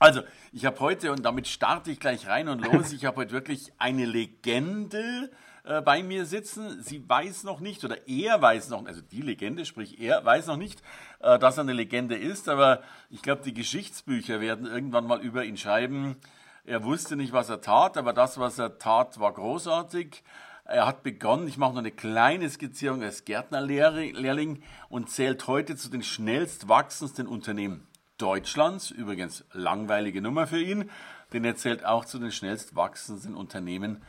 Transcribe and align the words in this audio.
Also, 0.00 0.22
ich 0.52 0.64
habe 0.64 0.78
heute, 0.78 1.10
und 1.10 1.24
damit 1.24 1.48
starte 1.48 1.90
ich 1.90 1.98
gleich 1.98 2.28
rein 2.28 2.48
und 2.48 2.60
los, 2.60 2.92
ich 2.92 3.04
habe 3.04 3.16
heute 3.16 3.32
wirklich 3.32 3.72
eine 3.78 4.04
Legende 4.04 5.30
äh, 5.64 5.80
bei 5.80 6.04
mir 6.04 6.24
sitzen. 6.24 6.80
Sie 6.82 7.08
weiß 7.08 7.42
noch 7.42 7.58
nicht, 7.58 7.84
oder 7.84 8.06
er 8.06 8.40
weiß 8.40 8.68
noch, 8.68 8.86
also 8.86 9.00
die 9.00 9.22
Legende, 9.22 9.64
sprich 9.64 10.00
er 10.00 10.24
weiß 10.24 10.46
noch 10.46 10.56
nicht, 10.56 10.82
äh, 11.18 11.36
dass 11.40 11.58
er 11.58 11.62
eine 11.62 11.72
Legende 11.72 12.16
ist, 12.16 12.48
aber 12.48 12.82
ich 13.10 13.22
glaube, 13.22 13.42
die 13.42 13.54
Geschichtsbücher 13.54 14.40
werden 14.40 14.66
irgendwann 14.66 15.06
mal 15.06 15.20
über 15.20 15.44
ihn 15.44 15.56
schreiben. 15.56 16.16
Er 16.64 16.84
wusste 16.84 17.16
nicht, 17.16 17.32
was 17.32 17.48
er 17.48 17.60
tat, 17.60 17.96
aber 17.96 18.12
das, 18.12 18.38
was 18.38 18.58
er 18.60 18.78
tat, 18.78 19.18
war 19.18 19.32
großartig. 19.32 20.22
Er 20.64 20.86
hat 20.86 21.02
begonnen, 21.02 21.48
ich 21.48 21.56
mache 21.56 21.72
noch 21.72 21.78
eine 21.78 21.90
kleine 21.90 22.48
Skizzierung 22.48 23.02
als 23.02 23.24
Gärtnerlehrling 23.24 24.62
und 24.90 25.10
zählt 25.10 25.48
heute 25.48 25.74
zu 25.74 25.88
den 25.88 26.04
schnellst 26.04 26.68
wachsendsten 26.68 27.26
Unternehmen 27.26 27.87
Deutschlands. 28.18 28.90
Übrigens 28.90 29.44
langweilige 29.52 30.20
Nummer 30.20 30.46
für 30.46 30.60
ihn, 30.60 30.90
denn 31.32 31.44
er 31.44 31.56
zählt 31.56 31.84
auch 31.84 32.04
zu 32.04 32.18
den 32.18 32.32
schnellst 32.32 32.76
wachsenden 32.76 33.34
Unternehmen 33.34 34.02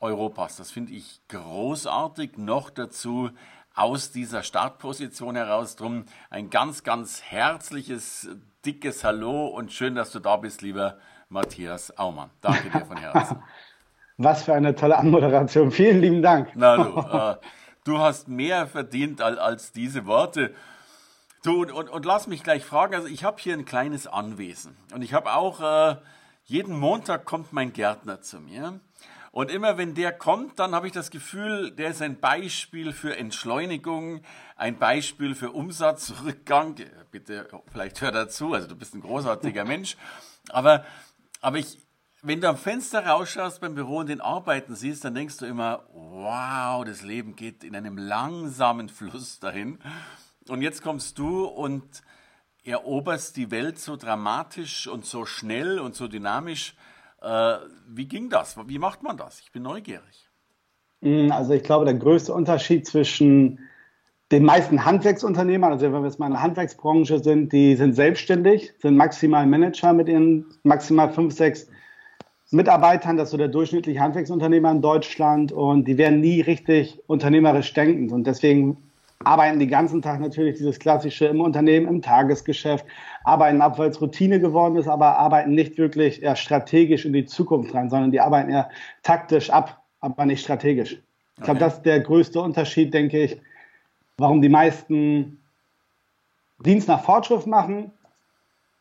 Europas. 0.00 0.56
Das 0.56 0.70
finde 0.70 0.92
ich 0.92 1.20
großartig. 1.28 2.36
Noch 2.36 2.70
dazu 2.70 3.30
aus 3.74 4.12
dieser 4.12 4.42
Startposition 4.42 5.36
heraus. 5.36 5.76
Drum 5.76 6.04
ein 6.30 6.50
ganz, 6.50 6.82
ganz 6.84 7.22
herzliches, 7.22 8.28
dickes 8.64 9.02
Hallo 9.02 9.46
und 9.46 9.72
schön, 9.72 9.94
dass 9.94 10.12
du 10.12 10.20
da 10.20 10.36
bist, 10.36 10.62
lieber 10.62 10.98
Matthias 11.28 11.96
Aumann. 11.98 12.30
Danke 12.40 12.70
dir 12.70 12.84
von 12.84 12.96
Herzen. 12.96 13.42
Was 14.16 14.44
für 14.44 14.54
eine 14.54 14.76
tolle 14.76 14.96
Anmoderation. 14.96 15.72
Vielen 15.72 16.00
lieben 16.00 16.22
Dank. 16.22 16.50
Na 16.54 16.76
du, 16.76 16.98
äh, 17.12 17.36
du 17.84 17.98
hast 17.98 18.28
mehr 18.28 18.66
verdient 18.68 19.20
als, 19.20 19.38
als 19.38 19.72
diese 19.72 20.06
Worte. 20.06 20.54
Du, 21.44 21.60
und, 21.60 21.90
und, 21.90 22.04
lass 22.06 22.26
mich 22.26 22.42
gleich 22.42 22.64
fragen, 22.64 22.94
also 22.94 23.06
ich 23.06 23.22
habe 23.22 23.36
hier 23.38 23.52
ein 23.52 23.66
kleines 23.66 24.06
Anwesen 24.06 24.74
und 24.94 25.02
ich 25.02 25.12
habe 25.12 25.34
auch, 25.34 25.60
äh, 25.60 25.96
jeden 26.46 26.74
Montag 26.74 27.26
kommt 27.26 27.52
mein 27.52 27.74
Gärtner 27.74 28.22
zu 28.22 28.40
mir 28.40 28.80
und 29.30 29.50
immer 29.50 29.76
wenn 29.76 29.94
der 29.94 30.12
kommt, 30.12 30.58
dann 30.58 30.74
habe 30.74 30.86
ich 30.86 30.94
das 30.94 31.10
Gefühl, 31.10 31.70
der 31.70 31.90
ist 31.90 32.00
ein 32.00 32.18
Beispiel 32.18 32.94
für 32.94 33.18
Entschleunigung, 33.18 34.22
ein 34.56 34.78
Beispiel 34.78 35.34
für 35.34 35.50
Umsatzrückgang. 35.50 36.76
Bitte, 37.10 37.46
vielleicht 37.70 38.00
hör 38.00 38.10
dazu, 38.10 38.54
also 38.54 38.66
du 38.66 38.74
bist 38.74 38.94
ein 38.94 39.02
großartiger 39.02 39.64
Mensch, 39.66 39.98
aber, 40.48 40.86
aber 41.42 41.58
ich, 41.58 41.76
wenn 42.22 42.40
du 42.40 42.48
am 42.48 42.56
Fenster 42.56 43.04
rausschaust 43.04 43.60
beim 43.60 43.74
Büro 43.74 43.98
und 43.98 44.08
den 44.08 44.22
Arbeiten 44.22 44.74
siehst, 44.76 45.04
dann 45.04 45.14
denkst 45.14 45.36
du 45.36 45.44
immer, 45.44 45.84
wow, 45.92 46.86
das 46.86 47.02
Leben 47.02 47.36
geht 47.36 47.64
in 47.64 47.76
einem 47.76 47.98
langsamen 47.98 48.88
Fluss 48.88 49.40
dahin. 49.40 49.78
Und 50.48 50.62
jetzt 50.62 50.82
kommst 50.82 51.18
du 51.18 51.44
und 51.44 51.82
eroberst 52.64 53.36
die 53.36 53.50
Welt 53.50 53.78
so 53.78 53.96
dramatisch 53.96 54.86
und 54.86 55.06
so 55.06 55.24
schnell 55.24 55.78
und 55.78 55.94
so 55.94 56.08
dynamisch. 56.08 56.74
Äh, 57.22 57.56
wie 57.88 58.06
ging 58.06 58.28
das? 58.28 58.56
Wie 58.66 58.78
macht 58.78 59.02
man 59.02 59.16
das? 59.16 59.40
Ich 59.40 59.52
bin 59.52 59.62
neugierig. 59.62 60.30
Hm, 61.02 61.32
also 61.32 61.52
ich 61.52 61.62
glaube, 61.62 61.84
der 61.84 61.94
größte 61.94 62.32
Unterschied 62.32 62.86
zwischen 62.86 63.58
den 64.32 64.44
meisten 64.44 64.84
Handwerksunternehmern, 64.84 65.72
also 65.72 65.86
wenn 65.86 65.92
wir 65.92 66.04
jetzt 66.04 66.18
mal 66.18 66.26
in 66.26 66.32
der 66.32 66.42
Handwerksbranche 66.42 67.22
sind, 67.22 67.52
die 67.52 67.76
sind 67.76 67.94
selbstständig, 67.94 68.72
sind 68.80 68.96
maximal 68.96 69.46
Manager 69.46 69.92
mit 69.92 70.08
ihren 70.08 70.46
maximal 70.62 71.12
fünf, 71.12 71.34
sechs 71.34 71.68
Mitarbeitern, 72.50 73.16
das 73.16 73.28
ist 73.28 73.30
so 73.32 73.36
der 73.36 73.48
durchschnittliche 73.48 74.00
Handwerksunternehmer 74.00 74.70
in 74.70 74.82
Deutschland 74.82 75.52
und 75.52 75.86
die 75.86 75.98
werden 75.98 76.20
nie 76.20 76.40
richtig 76.40 77.02
unternehmerisch 77.06 77.72
denkend 77.74 78.12
und 78.12 78.26
deswegen 78.26 78.78
arbeiten 79.20 79.58
den 79.58 79.68
ganzen 79.68 80.02
Tag 80.02 80.20
natürlich 80.20 80.58
dieses 80.58 80.78
klassische 80.78 81.26
im 81.26 81.40
Unternehmen, 81.40 81.88
im 81.88 82.02
Tagesgeschäft, 82.02 82.84
arbeiten 83.24 83.60
ab, 83.60 83.78
weil 83.78 83.90
es 83.90 84.00
Routine 84.00 84.40
geworden 84.40 84.76
ist, 84.76 84.88
aber 84.88 85.18
arbeiten 85.18 85.54
nicht 85.54 85.78
wirklich 85.78 86.22
eher 86.22 86.36
strategisch 86.36 87.04
in 87.04 87.12
die 87.12 87.24
Zukunft 87.24 87.74
rein, 87.74 87.90
sondern 87.90 88.10
die 88.10 88.20
arbeiten 88.20 88.50
eher 88.50 88.70
taktisch 89.02 89.50
ab, 89.50 89.82
aber 90.00 90.26
nicht 90.26 90.42
strategisch. 90.42 90.92
Ich 90.92 90.98
okay. 91.38 91.44
glaube, 91.44 91.60
das 91.60 91.74
ist 91.74 91.82
der 91.82 92.00
größte 92.00 92.40
Unterschied, 92.40 92.92
denke 92.92 93.24
ich, 93.24 93.40
warum 94.16 94.42
die 94.42 94.48
meisten 94.48 95.40
Dienst 96.64 96.88
nach 96.88 97.02
Fortschritt 97.02 97.46
machen, 97.46 97.92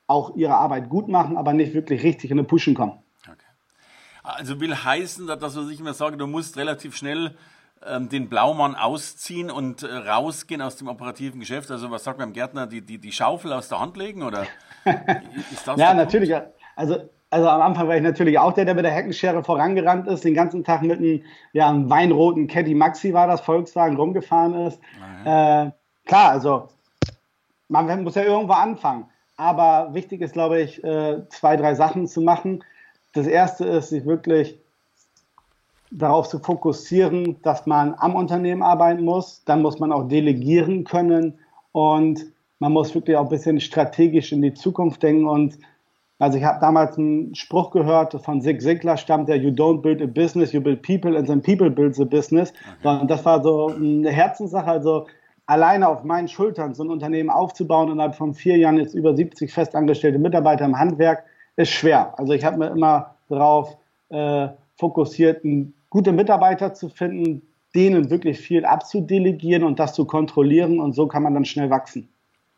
auch 0.07 0.35
ihre 0.35 0.55
Arbeit 0.55 0.89
gut 0.89 1.07
machen, 1.07 1.37
aber 1.37 1.53
nicht 1.53 1.73
wirklich 1.73 2.03
richtig 2.03 2.31
in 2.31 2.37
den 2.37 2.47
Pushen 2.47 2.75
kommen. 2.75 2.99
Okay. 3.23 3.37
Also 4.21 4.59
will 4.59 4.75
heißen, 4.75 5.25
dass 5.27 5.55
was 5.55 5.69
ich 5.69 5.79
immer 5.79 5.93
sage, 5.93 6.17
du 6.17 6.27
musst 6.27 6.57
relativ 6.57 6.95
schnell 6.95 7.35
ähm, 7.87 8.09
den 8.09 8.29
Blaumann 8.29 8.75
ausziehen 8.75 9.51
und 9.51 9.83
äh, 9.83 9.87
rausgehen 9.87 10.61
aus 10.61 10.75
dem 10.77 10.87
operativen 10.87 11.39
Geschäft? 11.39 11.71
Also 11.71 11.91
was 11.91 12.03
sagt 12.03 12.19
man 12.19 12.29
im 12.29 12.33
Gärtner, 12.33 12.67
die, 12.67 12.81
die, 12.81 12.97
die 12.97 13.11
Schaufel 13.11 13.53
aus 13.53 13.69
der 13.69 13.79
Hand 13.79 13.97
legen 13.97 14.23
oder 14.23 14.43
ist 15.51 15.67
das 15.67 15.77
Ja, 15.79 15.93
natürlich. 15.93 16.33
Also, 16.75 17.09
also 17.29 17.49
am 17.49 17.61
Anfang 17.61 17.87
war 17.87 17.95
ich 17.95 18.03
natürlich 18.03 18.37
auch 18.37 18.53
der, 18.53 18.65
der 18.65 18.75
mit 18.75 18.85
der 18.85 18.91
Heckenschere 18.91 19.43
vorangerannt 19.43 20.07
ist, 20.07 20.23
den 20.23 20.33
ganzen 20.33 20.63
Tag 20.63 20.81
mit 20.83 20.99
einem, 20.99 21.23
ja, 21.51 21.69
einem 21.69 21.89
weinroten 21.89 22.47
Caddy 22.47 22.75
Maxi 22.75 23.13
war 23.13 23.27
das, 23.27 23.41
Volkswagen 23.41 23.95
rumgefahren 23.95 24.67
ist. 24.67 24.79
Äh, 25.25 25.71
klar, 26.05 26.31
also 26.31 26.69
man 27.69 28.03
muss 28.03 28.15
ja 28.15 28.23
irgendwo 28.23 28.53
anfangen. 28.53 29.05
Aber 29.35 29.93
wichtig 29.93 30.21
ist, 30.21 30.33
glaube 30.33 30.61
ich, 30.61 30.83
äh, 30.83 31.27
zwei, 31.29 31.57
drei 31.57 31.73
Sachen 31.73 32.07
zu 32.07 32.21
machen. 32.21 32.63
Das 33.13 33.25
erste 33.25 33.65
ist, 33.65 33.89
sich 33.89 34.05
wirklich 34.05 34.59
darauf 35.93 36.27
zu 36.27 36.39
fokussieren, 36.39 37.37
dass 37.43 37.65
man 37.65 37.95
am 37.97 38.15
Unternehmen 38.15 38.63
arbeiten 38.63 39.03
muss. 39.03 39.43
Dann 39.45 39.61
muss 39.61 39.79
man 39.79 39.91
auch 39.91 40.07
delegieren 40.07 40.83
können 40.83 41.35
und 41.71 42.25
man 42.59 42.71
muss 42.71 42.93
wirklich 42.95 43.15
auch 43.17 43.23
ein 43.23 43.29
bisschen 43.29 43.59
strategisch 43.59 44.31
in 44.31 44.41
die 44.41 44.53
Zukunft 44.53 45.03
denken. 45.03 45.27
Und 45.27 45.57
also 46.19 46.37
ich 46.37 46.43
habe 46.43 46.59
damals 46.59 46.97
einen 46.97 47.35
Spruch 47.35 47.71
gehört 47.71 48.13
von 48.23 48.41
Zig 48.41 48.61
Ziglar, 48.61 48.97
stammt 48.97 49.29
der 49.29 49.37
You 49.37 49.49
don't 49.49 49.81
build 49.81 50.01
a 50.01 50.05
business, 50.05 50.51
you 50.51 50.61
build 50.61 50.81
people 50.81 51.17
and 51.17 51.27
then 51.27 51.41
people 51.41 51.69
build 51.69 51.99
a 51.99 52.05
business. 52.05 52.53
Okay. 52.79 53.01
Und 53.01 53.11
das 53.11 53.23
war 53.25 53.43
so 53.43 53.67
eine 53.67 54.09
Herzenssache. 54.09 54.69
Also 54.69 55.05
alleine 55.45 55.87
auf 55.87 56.03
meinen 56.03 56.27
Schultern 56.27 56.73
so 56.73 56.83
ein 56.83 56.89
Unternehmen 56.89 57.29
aufzubauen 57.29 57.91
innerhalb 57.91 58.15
von 58.15 58.33
vier 58.33 58.57
Jahren 58.57 58.77
jetzt 58.77 58.95
über 58.95 59.15
70 59.15 59.51
festangestellte 59.51 60.17
Mitarbeiter 60.17 60.65
im 60.65 60.79
Handwerk 60.79 61.25
ist 61.55 61.69
schwer. 61.69 62.17
Also 62.17 62.33
ich 62.33 62.43
habe 62.43 62.57
mir 62.57 62.67
immer 62.67 63.15
darauf 63.29 63.77
äh, 64.09 64.47
fokussiert, 64.77 65.43
ein 65.43 65.73
gute 65.93 66.11
Mitarbeiter 66.11 66.73
zu 66.73 66.89
finden, 66.89 67.43
denen 67.75 68.09
wirklich 68.09 68.39
viel 68.39 68.65
abzudelegieren 68.65 69.63
und 69.63 69.77
das 69.77 69.93
zu 69.93 70.05
kontrollieren 70.05 70.79
und 70.79 70.93
so 70.93 71.07
kann 71.07 71.21
man 71.21 71.35
dann 71.35 71.45
schnell 71.45 71.69
wachsen. 71.69 72.09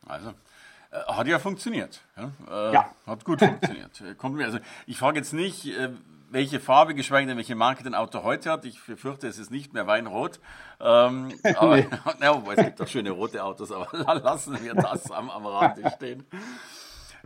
Also 0.06 0.30
äh, 0.30 1.14
hat 1.14 1.28
ja 1.28 1.38
funktioniert. 1.38 2.02
Ja, 2.16 2.32
äh, 2.50 2.74
ja. 2.74 2.90
Hat 3.06 3.26
gut 3.26 3.42
funktioniert. 3.42 4.02
Kommt 4.18 4.38
mir, 4.38 4.46
also 4.46 4.60
ich 4.88 4.98
frage 4.98 5.18
jetzt 5.18 5.34
nicht, 5.34 5.66
äh, 5.68 5.90
welche 6.30 6.62
Farbe, 6.62 6.96
geschweige 6.96 7.28
denn 7.28 7.36
welche 7.36 7.56
Marke 7.56 7.84
dein 7.84 7.94
Auto 7.94 8.24
heute 8.24 8.52
hat. 8.52 8.64
Ich 8.64 8.82
befürchte, 8.86 9.28
es 9.28 9.38
ist 9.38 9.52
nicht 9.52 9.74
mehr 9.74 9.86
Weinrot. 9.86 10.40
Ähm, 10.80 11.34
aber 11.58 11.76
nee. 11.76 11.88
ja, 12.22 12.42
es 12.56 12.64
gibt 12.64 12.82
auch 12.82 12.88
schöne 12.88 13.12
rote 13.12 13.44
Autos, 13.44 13.70
aber 13.70 14.16
lassen 14.16 14.64
wir 14.64 14.76
das 14.76 15.12
am, 15.12 15.30
am 15.30 15.46
Rand 15.46 15.80
stehen. 15.98 16.26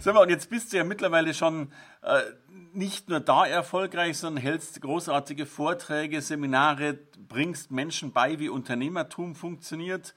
Sag 0.01 0.13
mal, 0.13 0.21
und 0.21 0.29
jetzt 0.29 0.49
bist 0.49 0.71
du 0.71 0.77
ja 0.77 0.85
mittlerweile 0.85 1.33
schon 1.33 1.73
äh, 2.03 2.21
nicht 2.71 3.09
nur 3.09 3.19
da 3.19 3.45
erfolgreich, 3.45 4.17
sondern 4.17 4.41
hältst 4.41 4.79
großartige 4.79 5.45
Vorträge, 5.45 6.21
Seminare, 6.21 6.97
bringst 7.27 7.69
Menschen 7.69 8.13
bei, 8.13 8.39
wie 8.39 8.47
Unternehmertum 8.47 9.35
funktioniert. 9.35 10.15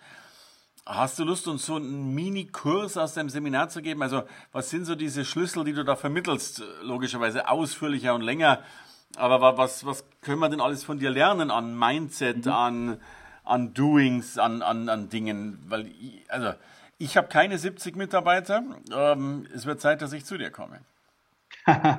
Hast 0.86 1.18
du 1.18 1.24
Lust, 1.24 1.48
uns 1.48 1.66
so 1.66 1.74
einen 1.74 2.14
Mini-Kurs 2.14 2.96
aus 2.96 3.14
deinem 3.14 3.28
Seminar 3.28 3.70
zu 3.70 3.82
geben? 3.82 4.02
Also, 4.02 4.22
was 4.52 4.70
sind 4.70 4.84
so 4.84 4.94
diese 4.94 5.24
Schlüssel, 5.24 5.64
die 5.64 5.72
du 5.72 5.84
da 5.84 5.96
vermittelst? 5.96 6.62
Logischerweise 6.82 7.48
ausführlicher 7.48 8.14
und 8.14 8.22
länger. 8.22 8.62
Aber 9.16 9.58
was, 9.58 9.84
was 9.84 10.04
können 10.20 10.38
wir 10.38 10.48
denn 10.48 10.60
alles 10.60 10.84
von 10.84 11.00
dir 11.00 11.10
lernen 11.10 11.50
an 11.50 11.76
Mindset, 11.76 12.46
mhm. 12.46 12.52
an, 12.52 13.00
an 13.42 13.74
Doings, 13.74 14.38
an, 14.38 14.62
an, 14.62 14.88
an 14.88 15.08
Dingen? 15.08 15.58
Weil, 15.66 15.92
also, 16.28 16.52
ich 17.02 17.16
habe 17.16 17.26
keine 17.26 17.58
70 17.58 17.96
Mitarbeiter. 17.96 18.62
Ähm, 18.96 19.46
es 19.52 19.66
wird 19.66 19.80
Zeit, 19.80 20.02
dass 20.02 20.12
ich 20.12 20.24
zu 20.24 20.38
dir 20.38 20.50
komme. 20.50 20.78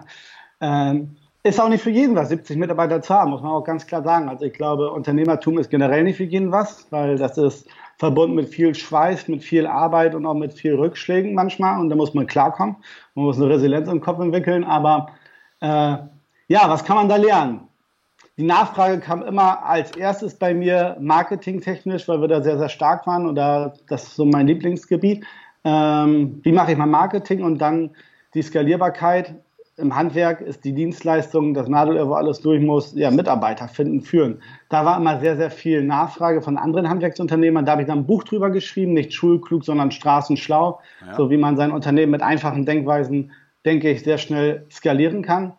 ähm, 0.62 1.18
ist 1.44 1.60
auch 1.60 1.68
nicht 1.68 1.84
für 1.84 1.90
jeden 1.90 2.16
was, 2.16 2.30
70 2.30 2.56
Mitarbeiter 2.56 3.02
zu 3.02 3.14
haben, 3.14 3.32
muss 3.32 3.42
man 3.42 3.52
auch 3.52 3.66
ganz 3.66 3.86
klar 3.86 4.02
sagen. 4.02 4.30
Also 4.30 4.46
ich 4.46 4.54
glaube, 4.54 4.92
Unternehmertum 4.92 5.58
ist 5.58 5.70
generell 5.70 6.04
nicht 6.04 6.16
für 6.16 6.24
jeden 6.24 6.54
was, 6.54 6.88
weil 6.90 7.18
das 7.18 7.38
ist 7.38 7.68
verbunden 7.98 8.36
mit 8.36 8.48
viel 8.48 8.74
Schweiß, 8.74 9.28
mit 9.28 9.44
viel 9.44 9.68
Arbeit 9.68 10.16
und 10.16 10.26
auch 10.26 10.36
mit 10.36 10.54
viel 10.54 10.76
Rückschlägen 10.76 11.34
manchmal. 11.34 11.82
Und 11.82 11.90
da 11.90 11.98
muss 11.98 12.14
man 12.14 12.26
klarkommen. 12.26 12.78
Man 13.14 13.26
muss 13.26 13.38
eine 13.38 13.50
Resilienz 13.50 13.90
im 13.90 14.00
Kopf 14.00 14.22
entwickeln. 14.22 14.64
Aber 14.64 15.08
äh, 15.60 15.98
ja, 16.48 16.70
was 16.70 16.86
kann 16.86 16.96
man 16.96 17.10
da 17.10 17.18
lernen? 17.18 17.68
Die 18.38 18.44
Nachfrage 18.44 19.00
kam 19.00 19.22
immer 19.22 19.64
als 19.64 19.96
erstes 19.96 20.36
bei 20.36 20.54
mir 20.54 20.98
marketingtechnisch, 21.00 22.08
weil 22.08 22.22
wir 22.22 22.28
da 22.28 22.42
sehr, 22.42 22.58
sehr 22.58 22.70
stark 22.70 23.06
waren 23.06 23.36
da, 23.36 23.74
das 23.88 24.04
ist 24.04 24.16
so 24.16 24.26
mein 24.26 24.48
Lieblingsgebiet. 24.48 25.24
Ähm, 25.64 26.40
wie 26.44 26.52
mache 26.52 26.72
ich 26.72 26.78
mein 26.78 26.90
Marketing 26.90 27.44
und 27.44 27.60
dann 27.60 27.92
die 28.34 28.42
Skalierbarkeit 28.42 29.36
im 29.78 29.96
Handwerk 29.96 30.42
ist 30.42 30.66
die 30.66 30.74
Dienstleistung, 30.74 31.54
das 31.54 31.68
Nadelöhr, 31.68 32.08
wo 32.08 32.14
alles 32.14 32.42
durch 32.42 32.62
muss, 32.62 32.94
ja, 32.94 33.10
Mitarbeiter 33.10 33.68
finden, 33.68 34.02
führen. 34.02 34.42
Da 34.70 34.86
war 34.86 34.98
immer 34.98 35.20
sehr, 35.20 35.36
sehr 35.36 35.50
viel 35.50 35.84
Nachfrage 35.84 36.42
von 36.42 36.58
anderen 36.58 36.88
Handwerksunternehmern. 36.90 37.66
Da 37.66 37.72
habe 37.72 37.82
ich 37.82 37.88
dann 37.88 38.00
ein 38.00 38.06
Buch 38.06 38.24
drüber 38.24 38.52
geschrieben, 38.52 38.94
nicht 38.94 39.14
schulklug, 39.14 39.66
sondern 39.66 39.90
straßenschlau, 39.90 40.80
ja. 41.06 41.16
so 41.16 41.32
wie 41.32 41.38
man 41.38 41.58
sein 41.58 41.72
Unternehmen 41.72 42.12
mit 42.12 42.22
einfachen 42.22 42.66
Denkweisen, 42.66 43.32
denke 43.66 43.90
ich, 43.90 44.04
sehr 44.04 44.20
schnell 44.20 44.68
skalieren 44.70 45.24
kann. 45.24 45.54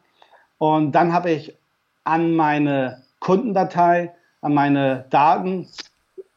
Und 0.58 0.92
dann 0.92 1.12
habe 1.12 1.32
ich 1.32 1.56
an 2.04 2.36
meine 2.36 3.02
Kundendatei, 3.20 4.12
an 4.40 4.54
meine 4.54 5.06
Daten, 5.10 5.66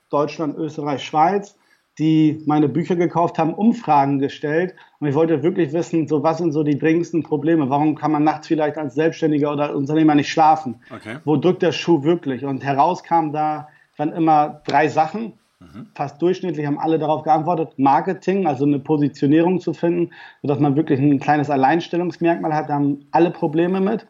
Deutschland, 0.09 0.57
Österreich, 0.57 1.03
Schweiz, 1.03 1.57
die 1.99 2.41
meine 2.45 2.69
Bücher 2.69 2.95
gekauft 2.95 3.39
haben, 3.39 3.53
Umfragen 3.53 4.19
gestellt. 4.19 4.75
Und 4.99 5.07
ich 5.07 5.15
wollte 5.15 5.43
wirklich 5.43 5.73
wissen, 5.73 6.07
so 6.07 6.23
was 6.23 6.37
sind 6.37 6.51
so 6.51 6.63
die 6.63 6.77
dringendsten 6.77 7.23
Probleme? 7.23 7.69
Warum 7.69 7.95
kann 7.95 8.11
man 8.11 8.23
nachts 8.23 8.47
vielleicht 8.47 8.77
als 8.77 8.95
Selbstständiger 8.95 9.51
oder 9.51 9.75
Unternehmer 9.75 10.15
nicht 10.15 10.29
schlafen? 10.29 10.81
Okay. 10.93 11.17
Wo 11.25 11.37
drückt 11.37 11.63
der 11.63 11.71
Schuh 11.71 12.03
wirklich? 12.03 12.45
Und 12.45 12.63
herauskam 12.63 13.31
da 13.31 13.67
dann 13.97 14.13
immer 14.13 14.61
drei 14.65 14.87
Sachen. 14.87 15.33
Mhm. 15.59 15.87
Fast 15.95 16.21
durchschnittlich 16.21 16.67
haben 16.67 16.77
alle 16.77 16.99
darauf 16.99 17.23
geantwortet. 17.23 17.69
Marketing, 17.77 18.45
also 18.45 18.63
eine 18.63 18.79
Positionierung 18.79 19.59
zu 19.59 19.73
finden, 19.73 20.13
sodass 20.43 20.59
man 20.59 20.75
wirklich 20.75 20.99
ein 20.99 21.19
kleines 21.19 21.49
Alleinstellungsmerkmal 21.49 22.53
hat. 22.53 22.69
Da 22.69 22.75
haben 22.75 23.07
alle 23.11 23.31
Probleme 23.31 23.81
mit. 23.81 24.05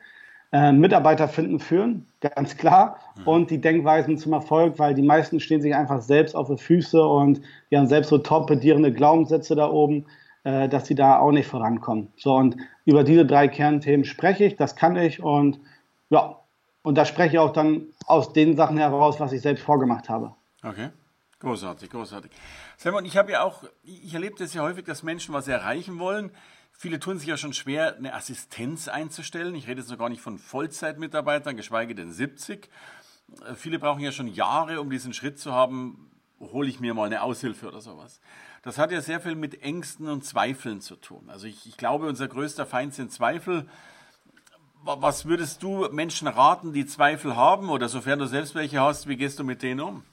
Äh, 0.53 0.71
Mitarbeiter 0.71 1.27
finden, 1.27 1.59
führen, 1.59 2.07
ganz 2.21 2.55
klar. 2.55 2.99
Mhm. 3.17 3.27
Und 3.27 3.51
die 3.51 3.59
Denkweisen 3.59 4.17
zum 4.17 4.31
Erfolg, 4.31 4.79
weil 4.79 4.93
die 4.93 5.01
meisten 5.01 5.41
stehen 5.41 5.61
sich 5.61 5.75
einfach 5.75 6.01
selbst 6.01 6.35
auf 6.35 6.47
die 6.47 6.57
Füße 6.57 7.05
und 7.05 7.41
die 7.69 7.77
haben 7.77 7.87
selbst 7.87 8.09
so 8.09 8.17
torpedierende 8.17 8.93
Glaubenssätze 8.93 9.55
da 9.55 9.69
oben, 9.69 10.05
äh, 10.45 10.69
dass 10.69 10.87
sie 10.87 10.95
da 10.95 11.19
auch 11.19 11.31
nicht 11.31 11.47
vorankommen. 11.47 12.13
So, 12.15 12.33
und 12.33 12.55
über 12.85 13.03
diese 13.03 13.25
drei 13.25 13.49
Kernthemen 13.49 14.05
spreche 14.05 14.45
ich, 14.45 14.55
das 14.55 14.77
kann 14.77 14.95
ich 14.95 15.21
und 15.21 15.59
ja, 16.09 16.37
und 16.81 16.97
da 16.97 17.03
spreche 17.03 17.35
ich 17.35 17.39
auch 17.39 17.51
dann 17.51 17.87
aus 18.05 18.31
den 18.31 18.55
Sachen 18.55 18.77
heraus, 18.77 19.19
was 19.19 19.33
ich 19.33 19.41
selbst 19.41 19.65
vorgemacht 19.65 20.07
habe. 20.07 20.33
Okay. 20.63 20.89
Großartig, 21.39 21.89
großartig. 21.89 22.31
Simon, 22.77 23.05
ich 23.05 23.17
habe 23.17 23.33
ja 23.33 23.43
auch, 23.43 23.63
ich 23.83 24.13
erlebe 24.13 24.35
das 24.39 24.53
ja 24.53 24.63
häufig, 24.63 24.85
dass 24.85 25.03
Menschen 25.03 25.33
was 25.33 25.47
erreichen 25.49 25.99
wollen, 25.99 26.31
Viele 26.79 26.99
tun 26.99 27.17
sich 27.17 27.27
ja 27.27 27.37
schon 27.37 27.53
schwer, 27.53 27.95
eine 27.95 28.13
Assistenz 28.13 28.87
einzustellen. 28.87 29.55
Ich 29.55 29.67
rede 29.67 29.81
jetzt 29.81 29.89
noch 29.89 29.97
gar 29.97 30.09
nicht 30.09 30.21
von 30.21 30.37
Vollzeitmitarbeitern, 30.37 31.57
geschweige 31.57 31.95
denn 31.95 32.13
70. 32.13 32.69
Äh, 33.47 33.55
viele 33.55 33.79
brauchen 33.79 34.01
ja 34.01 34.11
schon 34.11 34.27
Jahre, 34.27 34.79
um 34.79 34.91
diesen 34.91 35.11
Schritt 35.11 35.39
zu 35.39 35.53
haben, 35.53 36.11
hole 36.39 36.69
ich 36.69 36.79
mir 36.79 36.93
mal 36.93 37.05
eine 37.05 37.23
Aushilfe 37.23 37.67
oder 37.67 37.81
sowas. 37.81 38.21
Das 38.61 38.77
hat 38.77 38.91
ja 38.91 39.01
sehr 39.01 39.19
viel 39.19 39.33
mit 39.33 39.63
Ängsten 39.63 40.07
und 40.07 40.23
Zweifeln 40.23 40.79
zu 40.79 40.95
tun. 40.97 41.27
Also 41.29 41.47
ich, 41.47 41.65
ich 41.65 41.77
glaube, 41.77 42.07
unser 42.07 42.27
größter 42.27 42.67
Feind 42.67 42.93
sind 42.93 43.11
Zweifel. 43.11 43.67
Was 44.83 45.25
würdest 45.25 45.63
du 45.63 45.89
Menschen 45.91 46.27
raten, 46.27 46.73
die 46.73 46.85
Zweifel 46.85 47.35
haben 47.35 47.71
oder 47.71 47.89
sofern 47.89 48.19
du 48.19 48.27
selbst 48.27 48.53
welche 48.53 48.79
hast, 48.79 49.07
wie 49.07 49.17
gehst 49.17 49.39
du 49.39 49.43
mit 49.43 49.63
denen 49.63 49.81
um? 49.81 50.03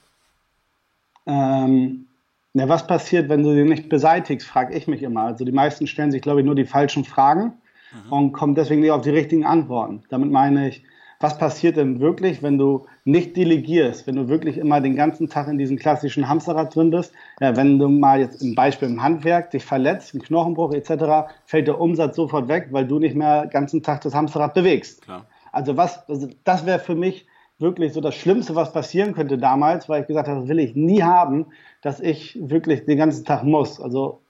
Ähm, 1.27 2.07
na, 2.55 2.69
was 2.69 2.87
passiert, 2.87 3.29
wenn 3.29 3.43
du 3.43 3.53
sie 3.53 3.65
nicht 3.65 3.89
beseitigst, 3.89 4.47
frage 4.47 4.75
ich 4.75 4.87
mich 4.87 5.03
immer. 5.03 5.23
Also 5.23 5.45
die 5.45 5.53
meisten 5.53 5.89
stellen 5.89 6.13
sich, 6.13 6.23
glaube 6.23 6.41
ich, 6.41 6.47
nur 6.47 6.55
die 6.55 6.65
falschen 6.65 7.05
Fragen 7.05 7.53
mhm. 7.93 8.13
und 8.13 8.33
kommen 8.33 8.55
deswegen 8.55 8.81
nicht 8.81 8.93
auf 8.93 9.03
die 9.03 9.11
richtigen 9.11 9.45
Antworten. 9.45 10.05
Damit 10.09 10.31
meine 10.31 10.69
ich, 10.69 10.85
was 11.19 11.37
passiert 11.37 11.77
denn 11.77 11.99
wirklich, 11.99 12.45
wenn 12.45 12.57
du 12.57 12.87
nicht 13.05 13.37
delegierst, 13.37 14.07
wenn 14.07 14.15
du 14.15 14.29
wirklich 14.29 14.57
immer 14.57 14.81
den 14.81 14.95
ganzen 14.95 15.29
Tag 15.29 15.49
in 15.49 15.59
diesem 15.59 15.79
klassischen 15.79 16.29
Hamsterrad 16.29 16.75
drin 16.75 16.91
bist? 16.91 17.13
Ja, 17.41 17.57
wenn 17.57 17.79
du 17.79 17.89
mal 17.89 18.21
jetzt 18.21 18.41
im 18.41 18.55
Beispiel 18.55 18.89
im 18.89 19.03
Handwerk 19.03 19.51
dich 19.51 19.65
verletzt, 19.65 20.15
einen 20.15 20.23
Knochenbruch 20.23 20.73
etc., 20.75 21.35
fällt 21.47 21.67
der 21.67 21.81
Umsatz 21.81 22.15
sofort 22.15 22.47
weg, 22.47 22.69
weil 22.71 22.87
du 22.87 23.01
nicht 23.01 23.17
mehr 23.17 23.47
den 23.47 23.51
ganzen 23.51 23.83
Tag 23.83 24.03
das 24.03 24.15
Hamsterrad 24.15 24.55
bewegst. 24.55 25.03
Klar. 25.03 25.27
Also 25.51 25.77
was, 25.77 26.09
also 26.09 26.29
das 26.45 26.67
wäre 26.67 26.79
für 26.79 26.95
mich 26.95 27.27
wirklich 27.59 27.93
so 27.93 28.01
das 28.01 28.15
Schlimmste, 28.15 28.55
was 28.55 28.73
passieren 28.73 29.15
könnte 29.15 29.39
damals, 29.39 29.89
weil 29.89 30.03
ich 30.03 30.09
gesagt 30.09 30.29
habe, 30.29 30.41
das 30.41 30.49
will 30.49 30.59
ich 30.59 30.75
nie 30.75 31.03
haben, 31.03 31.47
dass 31.83 32.01
ich 32.01 32.39
wirklich 32.41 32.85
den 32.85 32.99
ganzen 32.99 33.25
Tag 33.25 33.45
muss. 33.45 33.81
Also 33.81 34.21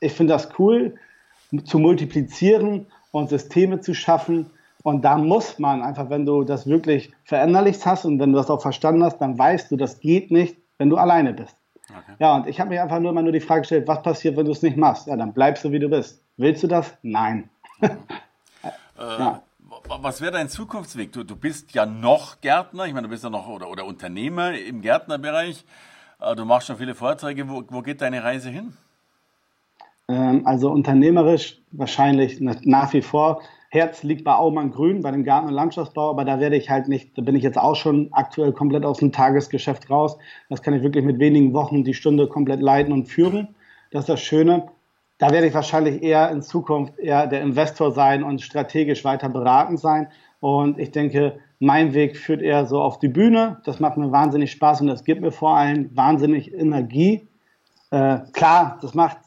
ich 0.00 0.12
finde 0.12 0.32
das 0.32 0.48
cool, 0.58 0.94
zu 1.64 1.78
multiplizieren 1.78 2.86
und 3.10 3.28
Systeme 3.28 3.80
zu 3.80 3.94
schaffen. 3.94 4.50
Und 4.82 5.04
da 5.04 5.16
muss 5.16 5.58
man 5.58 5.82
einfach, 5.82 6.10
wenn 6.10 6.26
du 6.26 6.44
das 6.44 6.66
wirklich 6.66 7.12
verinnerlicht 7.24 7.84
hast 7.86 8.04
und 8.04 8.18
wenn 8.18 8.32
du 8.32 8.38
das 8.38 8.50
auch 8.50 8.62
verstanden 8.62 9.04
hast, 9.04 9.18
dann 9.18 9.38
weißt 9.38 9.70
du, 9.70 9.76
das 9.76 10.00
geht 10.00 10.30
nicht, 10.30 10.56
wenn 10.78 10.90
du 10.90 10.96
alleine 10.96 11.34
bist. 11.34 11.56
Okay. 11.88 12.16
Ja, 12.18 12.36
und 12.36 12.46
ich 12.46 12.58
habe 12.58 12.70
mir 12.70 12.82
einfach 12.82 12.98
nur 12.98 13.12
mal 13.12 13.22
nur 13.22 13.32
die 13.32 13.40
Frage 13.40 13.60
gestellt, 13.60 13.86
was 13.86 14.02
passiert, 14.02 14.36
wenn 14.36 14.46
du 14.46 14.52
es 14.52 14.62
nicht 14.62 14.76
machst? 14.76 15.06
Ja, 15.06 15.16
dann 15.16 15.34
bleibst 15.34 15.64
du, 15.64 15.70
wie 15.70 15.78
du 15.78 15.88
bist. 15.88 16.22
Willst 16.36 16.62
du 16.62 16.66
das? 16.66 16.96
Nein. 17.02 17.50
äh, 17.80 17.88
ja 18.98 19.41
was 20.00 20.20
wäre 20.20 20.32
dein 20.32 20.48
Zukunftsweg? 20.48 21.12
Du, 21.12 21.24
du 21.24 21.36
bist 21.36 21.74
ja 21.74 21.86
noch 21.86 22.40
Gärtner, 22.40 22.86
ich 22.86 22.94
meine, 22.94 23.06
du 23.06 23.10
bist 23.10 23.24
ja 23.24 23.30
noch 23.30 23.48
oder, 23.48 23.68
oder 23.68 23.84
Unternehmer 23.84 24.54
im 24.54 24.80
Gärtnerbereich. 24.80 25.64
Äh, 26.20 26.36
du 26.36 26.44
machst 26.44 26.68
schon 26.68 26.76
viele 26.76 26.94
Vorträge. 26.94 27.48
Wo, 27.48 27.62
wo 27.68 27.82
geht 27.82 28.00
deine 28.00 28.22
Reise 28.22 28.50
hin? 28.50 28.72
Ähm, 30.08 30.46
also 30.46 30.70
unternehmerisch 30.70 31.58
wahrscheinlich 31.72 32.40
nach 32.40 32.92
wie 32.92 33.02
vor. 33.02 33.42
Herz 33.70 34.02
liegt 34.02 34.24
bei 34.24 34.34
Aumann 34.34 34.70
Grün, 34.70 35.00
bei 35.00 35.10
dem 35.10 35.24
Garten- 35.24 35.48
und 35.48 35.54
Landschaftsbau, 35.54 36.10
aber 36.10 36.26
da 36.26 36.38
werde 36.40 36.56
ich 36.56 36.68
halt 36.68 36.88
nicht, 36.88 37.16
da 37.16 37.22
bin 37.22 37.34
ich 37.34 37.42
jetzt 37.42 37.56
auch 37.56 37.74
schon 37.74 38.12
aktuell 38.12 38.52
komplett 38.52 38.84
aus 38.84 38.98
dem 38.98 39.12
Tagesgeschäft 39.12 39.88
raus. 39.88 40.18
Das 40.50 40.60
kann 40.60 40.74
ich 40.74 40.82
wirklich 40.82 41.04
mit 41.04 41.18
wenigen 41.18 41.54
Wochen 41.54 41.82
die 41.82 41.94
Stunde 41.94 42.28
komplett 42.28 42.60
leiten 42.60 42.92
und 42.92 43.06
führen. 43.06 43.54
Das 43.90 44.00
ist 44.00 44.08
das 44.10 44.20
Schöne 44.20 44.68
da 45.22 45.30
werde 45.30 45.46
ich 45.46 45.54
wahrscheinlich 45.54 46.02
eher 46.02 46.32
in 46.32 46.42
Zukunft 46.42 46.98
eher 46.98 47.28
der 47.28 47.42
Investor 47.42 47.92
sein 47.92 48.24
und 48.24 48.42
strategisch 48.42 49.04
weiter 49.04 49.28
beratend 49.28 49.78
sein. 49.78 50.08
Und 50.40 50.80
ich 50.80 50.90
denke, 50.90 51.38
mein 51.60 51.94
Weg 51.94 52.16
führt 52.16 52.42
eher 52.42 52.66
so 52.66 52.82
auf 52.82 52.98
die 52.98 53.06
Bühne. 53.06 53.60
Das 53.64 53.78
macht 53.78 53.96
mir 53.96 54.10
wahnsinnig 54.10 54.50
Spaß 54.50 54.80
und 54.80 54.88
das 54.88 55.04
gibt 55.04 55.20
mir 55.20 55.30
vor 55.30 55.56
allem 55.56 55.96
wahnsinnig 55.96 56.52
Energie. 56.52 57.28
Äh, 57.92 58.18
klar, 58.32 58.80
das 58.82 58.94
macht 58.94 59.18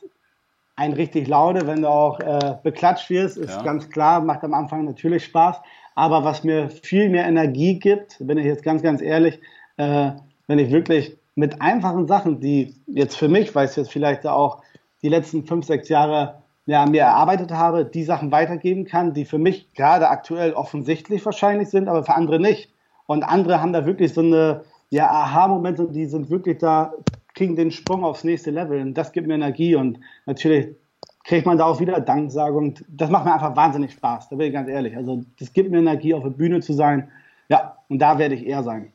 einen 0.75 0.95
richtig 0.95 1.29
Laune, 1.29 1.65
wenn 1.65 1.83
du 1.83 1.87
auch 1.87 2.19
äh, 2.19 2.57
beklatscht 2.61 3.09
wirst, 3.09 3.37
ist 3.37 3.55
ja. 3.55 3.63
ganz 3.63 3.89
klar, 3.89 4.19
macht 4.19 4.43
am 4.43 4.53
Anfang 4.53 4.83
natürlich 4.83 5.23
Spaß. 5.23 5.61
Aber 5.95 6.25
was 6.25 6.43
mir 6.43 6.69
viel 6.69 7.07
mehr 7.07 7.25
Energie 7.25 7.79
gibt, 7.79 8.17
bin 8.19 8.37
ich 8.37 8.45
jetzt 8.45 8.63
ganz, 8.63 8.81
ganz 8.83 9.01
ehrlich, 9.01 9.39
äh, 9.77 10.11
wenn 10.47 10.59
ich 10.59 10.73
wirklich 10.73 11.15
mit 11.35 11.61
einfachen 11.61 12.05
Sachen, 12.05 12.41
die 12.41 12.75
jetzt 12.85 13.15
für 13.15 13.29
mich, 13.29 13.55
weil 13.55 13.63
es 13.63 13.77
jetzt 13.77 13.93
vielleicht 13.93 14.27
auch 14.27 14.61
die 15.05 15.09
letzten 15.09 15.45
fünf, 15.45 15.67
sechs 15.67 15.87
Jahre 15.87 16.41
ja, 16.65 16.87
mir 16.87 17.01
erarbeitet 17.01 17.51
habe, 17.51 17.85
die 17.85 18.03
Sachen 18.03 18.31
weitergeben 18.31 18.85
kann, 18.85 19.13
die 19.13 19.25
für 19.25 19.37
mich 19.37 19.71
gerade 19.73 20.09
aktuell 20.09 20.53
offensichtlich 20.53 21.23
wahrscheinlich 21.23 21.69
sind, 21.69 21.87
aber 21.87 22.03
für 22.03 22.15
andere 22.15 22.39
nicht. 22.39 22.73
Und 23.05 23.21
andere 23.21 23.61
haben 23.61 23.71
da 23.71 23.85
wirklich 23.85 24.15
so 24.15 24.21
eine 24.21 24.63
ja, 24.89 25.11
Aha-Momente, 25.11 25.89
die 25.91 26.07
sind 26.07 26.31
wirklich 26.31 26.57
da, 26.57 26.91
kriegen 27.35 27.55
den 27.55 27.69
Sprung 27.69 28.03
aufs 28.03 28.23
nächste 28.23 28.49
Level. 28.49 28.81
Und 28.81 28.95
das 28.95 29.11
gibt 29.11 29.27
mir 29.27 29.35
Energie 29.35 29.75
und 29.75 29.99
natürlich 30.25 30.75
kriegt 31.23 31.45
man 31.45 31.59
da 31.59 31.65
auch 31.65 31.79
wieder 31.79 31.99
Danksagung. 31.99 32.73
Das 32.87 33.11
macht 33.11 33.25
mir 33.25 33.33
einfach 33.35 33.55
wahnsinnig 33.55 33.93
Spaß, 33.93 34.29
da 34.29 34.35
bin 34.37 34.47
ich 34.47 34.53
ganz 34.53 34.67
ehrlich. 34.69 34.97
Also 34.97 35.23
das 35.37 35.53
gibt 35.53 35.69
mir 35.69 35.77
Energie, 35.77 36.15
auf 36.15 36.23
der 36.23 36.31
Bühne 36.31 36.61
zu 36.61 36.73
sein. 36.73 37.11
Ja, 37.47 37.77
und 37.89 37.99
da 37.99 38.17
werde 38.17 38.33
ich 38.33 38.43
eher 38.43 38.63
sein. 38.63 38.91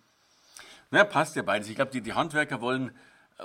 Na, 0.90 1.04
passt 1.04 1.36
ja 1.36 1.42
beides. 1.42 1.68
Ich 1.68 1.76
glaube, 1.76 1.92
die, 1.92 2.00
die 2.00 2.14
Handwerker 2.14 2.60
wollen 2.60 2.90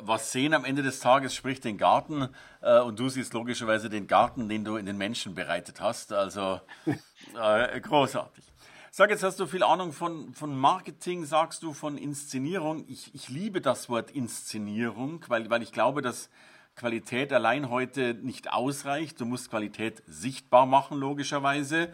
was 0.01 0.31
sehen 0.31 0.53
am 0.53 0.65
Ende 0.65 0.83
des 0.83 0.99
Tages, 0.99 1.33
sprich 1.33 1.61
den 1.61 1.77
Garten. 1.77 2.29
Äh, 2.61 2.79
und 2.81 2.99
du 2.99 3.09
siehst 3.09 3.33
logischerweise 3.33 3.89
den 3.89 4.07
Garten, 4.07 4.49
den 4.49 4.63
du 4.63 4.77
in 4.77 4.85
den 4.85 4.97
Menschen 4.97 5.35
bereitet 5.35 5.81
hast. 5.81 6.13
Also 6.13 6.61
äh, 7.41 7.79
großartig. 7.79 8.43
Sag 8.91 9.09
jetzt, 9.09 9.23
hast 9.23 9.39
du 9.41 9.45
viel 9.45 9.63
Ahnung 9.63 9.91
von, 9.91 10.33
von 10.33 10.57
Marketing, 10.57 11.25
sagst 11.25 11.63
du 11.63 11.73
von 11.73 11.97
Inszenierung. 11.97 12.85
Ich, 12.87 13.13
ich 13.13 13.27
liebe 13.27 13.59
das 13.59 13.89
Wort 13.89 14.11
Inszenierung, 14.11 15.25
weil, 15.27 15.49
weil 15.49 15.61
ich 15.61 15.73
glaube, 15.73 16.01
dass 16.01 16.29
Qualität 16.75 17.33
allein 17.33 17.69
heute 17.69 18.13
nicht 18.13 18.51
ausreicht. 18.51 19.19
Du 19.19 19.25
musst 19.25 19.49
Qualität 19.49 20.01
sichtbar 20.07 20.65
machen, 20.65 20.97
logischerweise. 20.97 21.89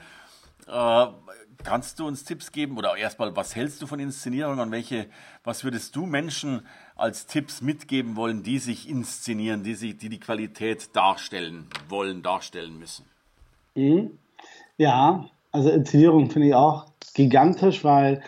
Äh, 0.68 1.08
kannst 1.63 2.00
du 2.00 2.08
uns 2.08 2.24
Tipps 2.24 2.51
geben 2.51 2.77
oder 2.77 2.96
erstmal, 2.98 3.36
was 3.36 3.56
hältst 3.56 3.82
du 3.82 3.88
von 3.88 4.00
Inszenierung 4.00 4.60
und 4.60 4.72
welche, 4.72 5.08
was 5.44 5.63
würdest 5.63 5.96
du 5.96 6.06
Menschen 6.06 6.65
als 6.96 7.27
Tipps 7.27 7.62
mitgeben 7.62 8.15
wollen, 8.15 8.44
die 8.44 8.60
sich 8.60 8.89
inszenieren, 8.89 9.63
die, 9.63 9.75
sich, 9.75 9.98
die 9.98 10.10
die 10.10 10.20
Qualität 10.20 10.96
darstellen 10.96 11.68
wollen, 11.89 12.24
darstellen 12.24 12.77
müssen? 12.77 13.06
Mhm. 13.75 14.18
Ja, 14.77 15.25
also 15.51 15.70
Inszenierung 15.70 16.30
finde 16.30 16.50
ich 16.50 16.56
auch 16.56 16.88
gigantisch, 17.13 17.84
weil 17.84 18.22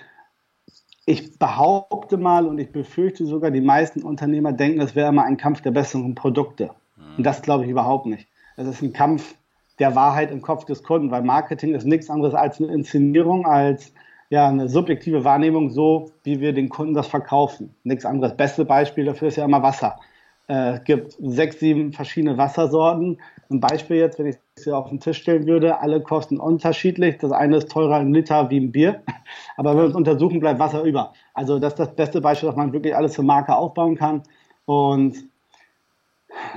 ich 1.05 1.37
behaupte 1.37 2.17
mal 2.17 2.47
und 2.47 2.59
ich 2.59 2.71
befürchte 2.71 3.25
sogar, 3.25 3.51
die 3.51 3.61
meisten 3.61 4.03
Unternehmer 4.03 4.53
denken, 4.53 4.79
das 4.79 4.95
wäre 4.95 5.09
immer 5.09 5.25
ein 5.25 5.37
Kampf 5.37 5.61
der 5.61 5.71
besseren 5.71 6.15
Produkte. 6.15 6.71
Mhm. 6.95 7.17
Und 7.17 7.23
das 7.23 7.41
glaube 7.41 7.65
ich 7.65 7.69
überhaupt 7.69 8.05
nicht. 8.05 8.27
Es 8.55 8.67
ist 8.67 8.81
ein 8.81 8.93
Kampf 8.93 9.35
der 9.79 9.95
Wahrheit 9.95 10.31
im 10.31 10.41
Kopf 10.41 10.65
des 10.65 10.83
Kunden, 10.83 11.11
weil 11.11 11.23
Marketing 11.23 11.73
ist 11.73 11.85
nichts 11.85 12.09
anderes 12.09 12.33
als 12.33 12.59
eine 12.59 12.73
Inszenierung, 12.73 13.45
als 13.45 13.93
ja 14.29 14.47
eine 14.47 14.67
subjektive 14.67 15.23
Wahrnehmung, 15.23 15.69
so 15.69 16.11
wie 16.23 16.39
wir 16.39 16.53
den 16.53 16.69
Kunden 16.69 16.93
das 16.93 17.07
verkaufen. 17.07 17.73
Nichts 17.83 18.05
anderes. 18.05 18.35
Beste 18.35 18.65
Beispiel 18.65 19.05
dafür 19.05 19.27
ist 19.27 19.37
ja 19.37 19.45
immer 19.45 19.61
Wasser. 19.61 19.99
Äh, 20.47 20.73
es 20.73 20.83
gibt 20.83 21.15
sechs, 21.19 21.59
sieben 21.59 21.93
verschiedene 21.93 22.37
Wassersorten. 22.37 23.19
Ein 23.49 23.59
Beispiel 23.59 23.97
jetzt, 23.97 24.19
wenn 24.19 24.27
ich 24.27 24.37
es 24.55 24.63
hier 24.63 24.77
auf 24.77 24.89
den 24.89 24.99
Tisch 24.99 25.19
stellen 25.19 25.45
würde, 25.47 25.79
alle 25.79 26.01
kosten 26.01 26.39
unterschiedlich. 26.39 27.17
Das 27.17 27.31
eine 27.31 27.57
ist 27.57 27.71
teurer 27.71 28.01
im 28.01 28.13
Liter 28.13 28.49
wie 28.49 28.59
ein 28.59 28.71
Bier, 28.71 29.01
aber 29.57 29.71
wenn 29.71 29.83
wir 29.83 29.89
es 29.89 29.95
untersuchen, 29.95 30.39
bleibt 30.39 30.59
Wasser 30.59 30.83
über. 30.83 31.13
Also 31.33 31.59
das 31.59 31.73
ist 31.73 31.79
das 31.79 31.95
beste 31.95 32.21
Beispiel, 32.21 32.47
dass 32.49 32.57
man 32.57 32.73
wirklich 32.73 32.95
alles 32.95 33.15
für 33.15 33.23
Marke 33.23 33.55
aufbauen 33.55 33.95
kann. 33.95 34.23
Und 34.65 35.15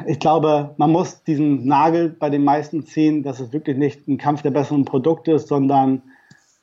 ich 0.06 0.18
glaube, 0.18 0.74
man 0.76 0.92
muss 0.92 1.22
diesen 1.22 1.66
Nagel 1.66 2.10
bei 2.10 2.30
den 2.30 2.44
meisten 2.44 2.84
ziehen, 2.84 3.22
dass 3.22 3.40
es 3.40 3.52
wirklich 3.52 3.76
nicht 3.76 4.06
ein 4.08 4.18
Kampf 4.18 4.42
der 4.42 4.50
besseren 4.50 4.84
Produkte 4.84 5.32
ist, 5.32 5.48
sondern 5.48 6.02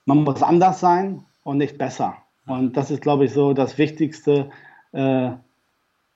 man 0.06 0.24
muss 0.24 0.44
anders 0.44 0.80
sein 0.80 1.24
und 1.44 1.58
nicht 1.58 1.78
besser. 1.78 2.18
Und 2.46 2.76
das 2.76 2.92
ist, 2.92 3.02
glaube 3.02 3.26
ich, 3.26 3.34
so 3.34 3.54
das 3.54 3.78
Wichtigste, 3.78 4.50
äh, 4.92 5.32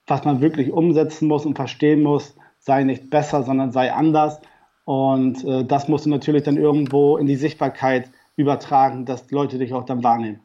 was 0.06 0.24
man 0.24 0.40
wirklich 0.40 0.72
umsetzen 0.72 1.28
muss 1.28 1.46
und 1.46 1.56
verstehen 1.56 2.02
muss. 2.02 2.34
Sei 2.58 2.84
nicht 2.84 3.10
besser, 3.10 3.42
sondern 3.42 3.72
sei 3.72 3.92
anders. 3.92 4.40
Und 4.84 5.44
äh, 5.44 5.64
das 5.64 5.88
musst 5.88 6.06
du 6.06 6.10
natürlich 6.10 6.42
dann 6.42 6.56
irgendwo 6.56 7.16
in 7.16 7.26
die 7.26 7.36
Sichtbarkeit 7.36 8.10
übertragen, 8.36 9.04
dass 9.04 9.30
Leute 9.30 9.58
dich 9.58 9.74
auch 9.74 9.84
dann 9.84 10.02
wahrnehmen. 10.02 10.40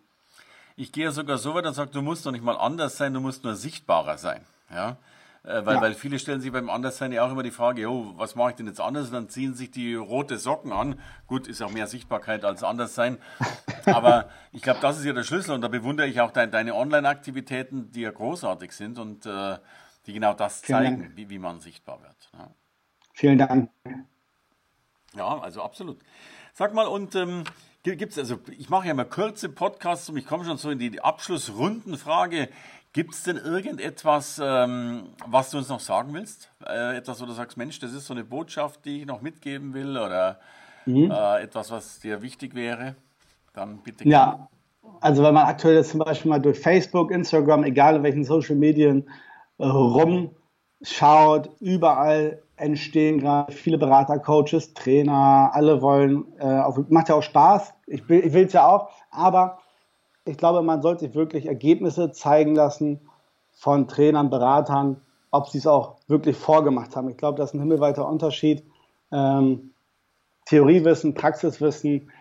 Ich 0.76 0.92
gehe 0.92 1.12
sogar 1.12 1.38
so 1.38 1.54
weit 1.54 1.66
und 1.66 1.74
sage, 1.74 1.92
du 1.92 2.02
musst 2.02 2.26
doch 2.26 2.32
nicht 2.32 2.44
mal 2.44 2.58
anders 2.58 2.98
sein, 2.98 3.14
du 3.14 3.20
musst 3.20 3.44
nur 3.44 3.56
sichtbarer 3.56 4.18
sein. 4.18 4.42
Ja? 4.74 4.98
Äh, 5.46 5.66
weil, 5.66 5.76
ja. 5.76 5.82
weil 5.82 5.94
viele 5.94 6.20
stellen 6.20 6.40
sich 6.40 6.52
beim 6.52 6.70
Anderssein 6.70 7.12
ja 7.12 7.26
auch 7.26 7.32
immer 7.32 7.44
die 7.44 7.52
Frage, 7.52 7.90
oh, 7.90 8.14
was 8.16 8.36
mache 8.36 8.52
ich 8.52 8.56
denn 8.56 8.68
jetzt 8.68 8.80
anders? 8.80 9.08
Und 9.08 9.14
dann 9.14 9.30
ziehen 9.30 9.54
sich 9.54 9.72
die 9.72 9.94
rote 9.94 10.38
Socken 10.38 10.72
an. 10.72 11.00
Gut, 11.28 11.48
ist 11.48 11.62
auch 11.62 11.72
mehr 11.72 11.88
Sichtbarkeit 11.88 12.46
als 12.46 12.64
Anderssein. 12.64 13.18
Aber 13.86 14.30
ich 14.54 14.62
glaube, 14.62 14.80
das 14.82 14.98
ist 14.98 15.06
ja 15.06 15.12
der 15.12 15.24
Schlüssel. 15.24 15.54
Und 15.54 15.62
da 15.62 15.68
bewundere 15.68 16.08
ich 16.08 16.22
auch 16.22 16.32
dein, 16.32 16.50
deine 16.50 16.76
Online-Aktivitäten, 16.76 17.92
die 17.92 18.02
ja 18.02 18.12
großartig 18.12 18.72
sind 18.72 18.98
und 19.00 19.26
äh, 19.26 19.58
die 20.06 20.14
genau 20.14 20.34
das 20.34 20.62
zeigen, 20.62 21.12
wie, 21.16 21.30
wie 21.30 21.40
man 21.40 21.60
sichtbar 21.60 22.02
wird. 22.02 22.30
Ja. 22.34 22.50
Vielen 23.14 23.38
Dank. 23.38 23.70
Ja, 25.16 25.40
also 25.40 25.62
absolut. 25.62 26.00
Sag 26.54 26.74
mal, 26.74 26.88
und 26.88 27.16
ähm, 27.16 27.44
gibt 27.84 28.14
es, 28.14 28.18
also 28.18 28.40
ich 28.58 28.70
mache 28.70 28.88
ja 28.88 28.94
mal 28.94 29.06
kurze 29.06 29.50
Podcasts 29.50 30.10
und 30.10 30.18
ich 30.18 30.26
komme 30.26 30.46
schon 30.46 30.58
so 30.58 30.70
in 30.70 30.80
die 30.80 31.02
Abschlussrundenfrage. 31.02 32.50
Gibt 32.94 33.16
es 33.16 33.24
denn 33.24 33.38
irgendetwas, 33.38 34.40
ähm, 34.44 35.10
was 35.26 35.50
du 35.50 35.58
uns 35.58 35.68
noch 35.68 35.80
sagen 35.80 36.14
willst? 36.14 36.52
Äh, 36.64 36.98
etwas, 36.98 37.20
wo 37.20 37.26
du 37.26 37.32
sagst, 37.32 37.58
Mensch, 37.58 37.80
das 37.80 37.92
ist 37.92 38.06
so 38.06 38.14
eine 38.14 38.24
Botschaft, 38.24 38.86
die 38.86 39.02
ich 39.02 39.08
noch 39.08 39.22
mitgeben 39.22 39.74
will 39.74 39.98
oder 39.98 40.40
mhm. 40.86 41.10
äh, 41.10 41.42
etwas, 41.42 41.72
was 41.72 42.00
dir 42.00 42.22
wichtig 42.22 42.54
wäre? 42.54 42.96
Dann 43.54 43.80
bitte. 43.80 44.08
Ja, 44.08 44.48
also 45.02 45.24
wenn 45.24 45.34
man 45.34 45.48
aktuell 45.48 45.76
jetzt 45.76 45.90
zum 45.90 46.02
Beispiel 46.02 46.30
mal 46.30 46.40
durch 46.40 46.60
Facebook, 46.60 47.10
Instagram, 47.10 47.64
egal 47.64 47.96
in 47.96 48.04
welchen 48.04 48.24
Social 48.24 48.56
Medien 48.56 49.10
äh, 49.58 49.66
rumschaut, 49.66 51.50
überall 51.62 52.44
entstehen 52.58 53.20
gerade 53.20 53.52
viele 53.52 53.80
Berater, 53.80 54.20
Coaches, 54.20 54.76
Trainer, 54.76 55.50
alle 55.54 55.82
wollen, 55.82 56.26
äh, 56.40 56.46
auf, 56.46 56.80
macht 56.90 57.10
ja 57.10 57.16
auch 57.16 57.24
Spaß, 57.24 57.74
ich 57.88 58.08
will 58.08 58.46
es 58.46 58.54
ja 58.54 58.68
auch, 58.68 58.92
aber 59.10 59.58
ich 60.26 60.38
glaube, 60.38 60.62
man 60.62 60.82
sollte 60.82 61.06
sich 61.06 61.16
wirklich 61.16 61.46
Ergebnisse 61.48 62.12
zeigen 62.12 62.56
lassen 62.56 63.02
von 63.52 63.88
Trainern, 63.88 64.30
Beratern, 64.30 65.02
ob 65.32 65.50
sie 65.50 65.58
es 65.58 65.68
auch 65.68 65.98
wirklich 66.08 66.38
vorgemacht 66.38 66.96
haben. 66.96 67.10
Ich 67.10 67.18
glaube, 67.18 67.38
das 67.38 67.50
ist 67.50 67.56
ein 67.56 67.60
himmelweiter 67.60 68.08
Unterschied. 68.08 68.64
Ähm, 69.12 69.72
Theoriewissen, 70.46 71.14
Praxiswissen. 71.14 72.12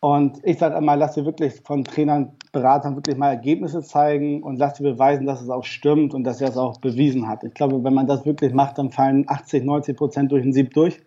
Und 0.00 0.38
ich 0.44 0.58
sage 0.58 0.76
immer, 0.76 0.96
lass 0.96 1.14
dir 1.14 1.24
wirklich 1.24 1.60
von 1.62 1.84
Trainern, 1.84 2.36
Beratern 2.52 2.94
wirklich 2.94 3.16
mal 3.16 3.30
Ergebnisse 3.30 3.82
zeigen 3.82 4.42
und 4.42 4.56
lass 4.56 4.74
dir 4.74 4.84
beweisen, 4.84 5.26
dass 5.26 5.42
es 5.42 5.50
auch 5.50 5.64
stimmt 5.64 6.14
und 6.14 6.24
dass 6.24 6.40
er 6.40 6.48
es 6.48 6.56
auch 6.56 6.78
bewiesen 6.78 7.28
hat. 7.28 7.42
Ich 7.42 7.54
glaube, 7.54 7.82
wenn 7.82 7.94
man 7.94 8.06
das 8.06 8.24
wirklich 8.24 8.54
macht, 8.54 8.78
dann 8.78 8.90
fallen 8.90 9.24
80, 9.28 9.64
90 9.64 9.96
Prozent 9.96 10.32
durch 10.32 10.42
den 10.42 10.52
Sieb 10.52 10.72
durch. 10.72 11.00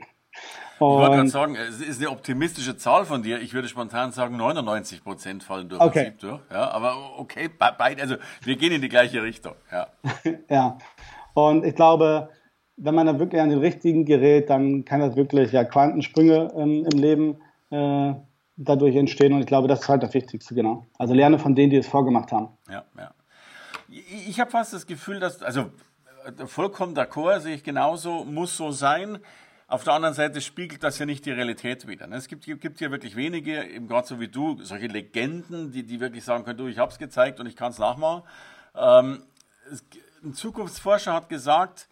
Ich 0.82 0.98
wollte 0.98 1.16
gerade 1.16 1.30
sagen, 1.30 1.56
es 1.56 1.80
ist 1.80 2.00
eine 2.00 2.10
optimistische 2.10 2.76
Zahl 2.76 3.06
von 3.06 3.22
dir. 3.22 3.40
Ich 3.40 3.54
würde 3.54 3.68
spontan 3.68 4.12
sagen, 4.12 4.36
99 4.38 5.04
Prozent 5.04 5.44
fallen 5.44 5.70
durch 5.70 5.80
okay. 5.80 6.06
Prinzip 6.06 6.20
durch. 6.20 6.42
Ja, 6.52 6.72
aber 6.72 7.20
okay, 7.20 7.50
beide, 7.58 8.02
also 8.02 8.16
wir 8.44 8.56
gehen 8.56 8.72
in 8.72 8.82
die 8.82 8.90
gleiche 8.90 9.22
Richtung. 9.22 9.54
Ja. 9.72 9.88
ja. 10.50 10.78
Und 11.34 11.66
ich 11.66 11.76
glaube, 11.76 12.30
wenn 12.78 12.96
man 12.96 13.06
dann 13.06 13.20
wirklich 13.20 13.42
an 13.42 13.50
den 13.50 13.60
richtigen 13.60 14.06
gerät, 14.06 14.50
dann 14.50 14.84
kann 14.84 15.02
das 15.02 15.16
wirklich 15.16 15.52
ja 15.52 15.64
Quantensprünge 15.64 16.52
ähm, 16.56 16.88
im 16.92 17.00
Leben 17.00 17.38
äh, 17.70 18.14
dadurch 18.58 18.96
entstehen. 18.96 19.34
Und 19.34 19.42
ich 19.42 19.46
glaube, 19.46 19.68
das 19.68 19.82
ist 19.82 19.90
halt 19.90 20.02
das 20.02 20.14
Wichtigste, 20.16 20.56
genau. 20.56 20.88
Also 20.98 21.14
lerne 21.14 21.38
von 21.38 21.54
denen, 21.54 21.70
die 21.70 21.78
es 21.78 21.88
vorgemacht 21.88 22.32
haben. 22.32 22.50
Ja, 22.70 22.84
ja. 22.98 23.12
Ich 23.88 24.40
habe 24.40 24.50
fast 24.50 24.74
das 24.74 24.88
Gefühl, 24.88 25.20
dass, 25.20 25.44
also 25.44 25.66
äh, 26.26 26.48
vollkommen 26.48 26.96
d'accord, 26.96 27.42
sehe 27.42 27.56
ich 27.56 27.64
genauso, 27.64 28.26
muss 28.26 28.58
so 28.58 28.72
sein. 28.72 29.20
Auf 29.72 29.86
der 29.86 29.94
anderen 29.94 30.14
Seite 30.14 30.42
spiegelt 30.42 30.84
das 30.84 31.00
ja 31.00 31.06
nicht 31.06 31.26
die 31.26 31.32
Realität 31.32 31.88
wieder. 31.88 32.06
Ne? 32.06 32.18
Es 32.18 32.28
gibt, 32.28 32.44
gibt 32.44 32.80
hier 32.80 32.92
wirklich 32.92 33.16
wenige, 33.16 33.64
eben 33.64 33.88
gerade 33.88 34.06
so 34.06 34.20
wie 34.20 34.28
du, 34.28 34.62
solche 34.62 34.88
Legenden, 34.88 35.72
die, 35.72 35.84
die 35.84 36.02
wirklich 36.02 36.26
sagen 36.26 36.44
können, 36.44 36.58
du, 36.58 36.68
ich 36.68 36.78
habe 36.78 36.92
es 36.92 36.98
gezeigt 36.98 37.40
und 37.40 37.46
ich 37.46 37.56
kann 37.56 37.72
es 37.72 37.80
nachmachen. 37.80 38.24
Ähm, 38.76 39.24
ein 40.26 40.34
Zukunftsforscher 40.34 41.14
hat 41.14 41.30
gesagt, 41.30 41.88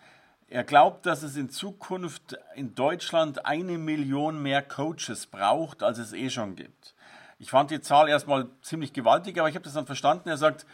er 0.49 0.65
glaubt, 0.65 1.05
dass 1.05 1.23
es 1.23 1.37
in 1.37 1.49
Zukunft 1.49 2.37
in 2.53 2.75
Deutschland 2.75 3.45
eine 3.45 3.77
Million 3.77 4.43
mehr 4.43 4.61
Coaches 4.61 5.25
braucht, 5.27 5.81
als 5.81 5.99
es 5.99 6.11
eh 6.11 6.29
schon 6.29 6.57
gibt. 6.57 6.95
Ich 7.37 7.49
fand 7.49 7.71
die 7.71 7.79
Zahl 7.79 8.09
erstmal 8.09 8.49
ziemlich 8.61 8.91
gewaltig, 8.91 9.39
aber 9.39 9.47
ich 9.47 9.55
habe 9.55 9.63
das 9.63 9.75
dann 9.75 9.85
verstanden. 9.85 10.27
Er 10.27 10.35
sagt, 10.35 10.65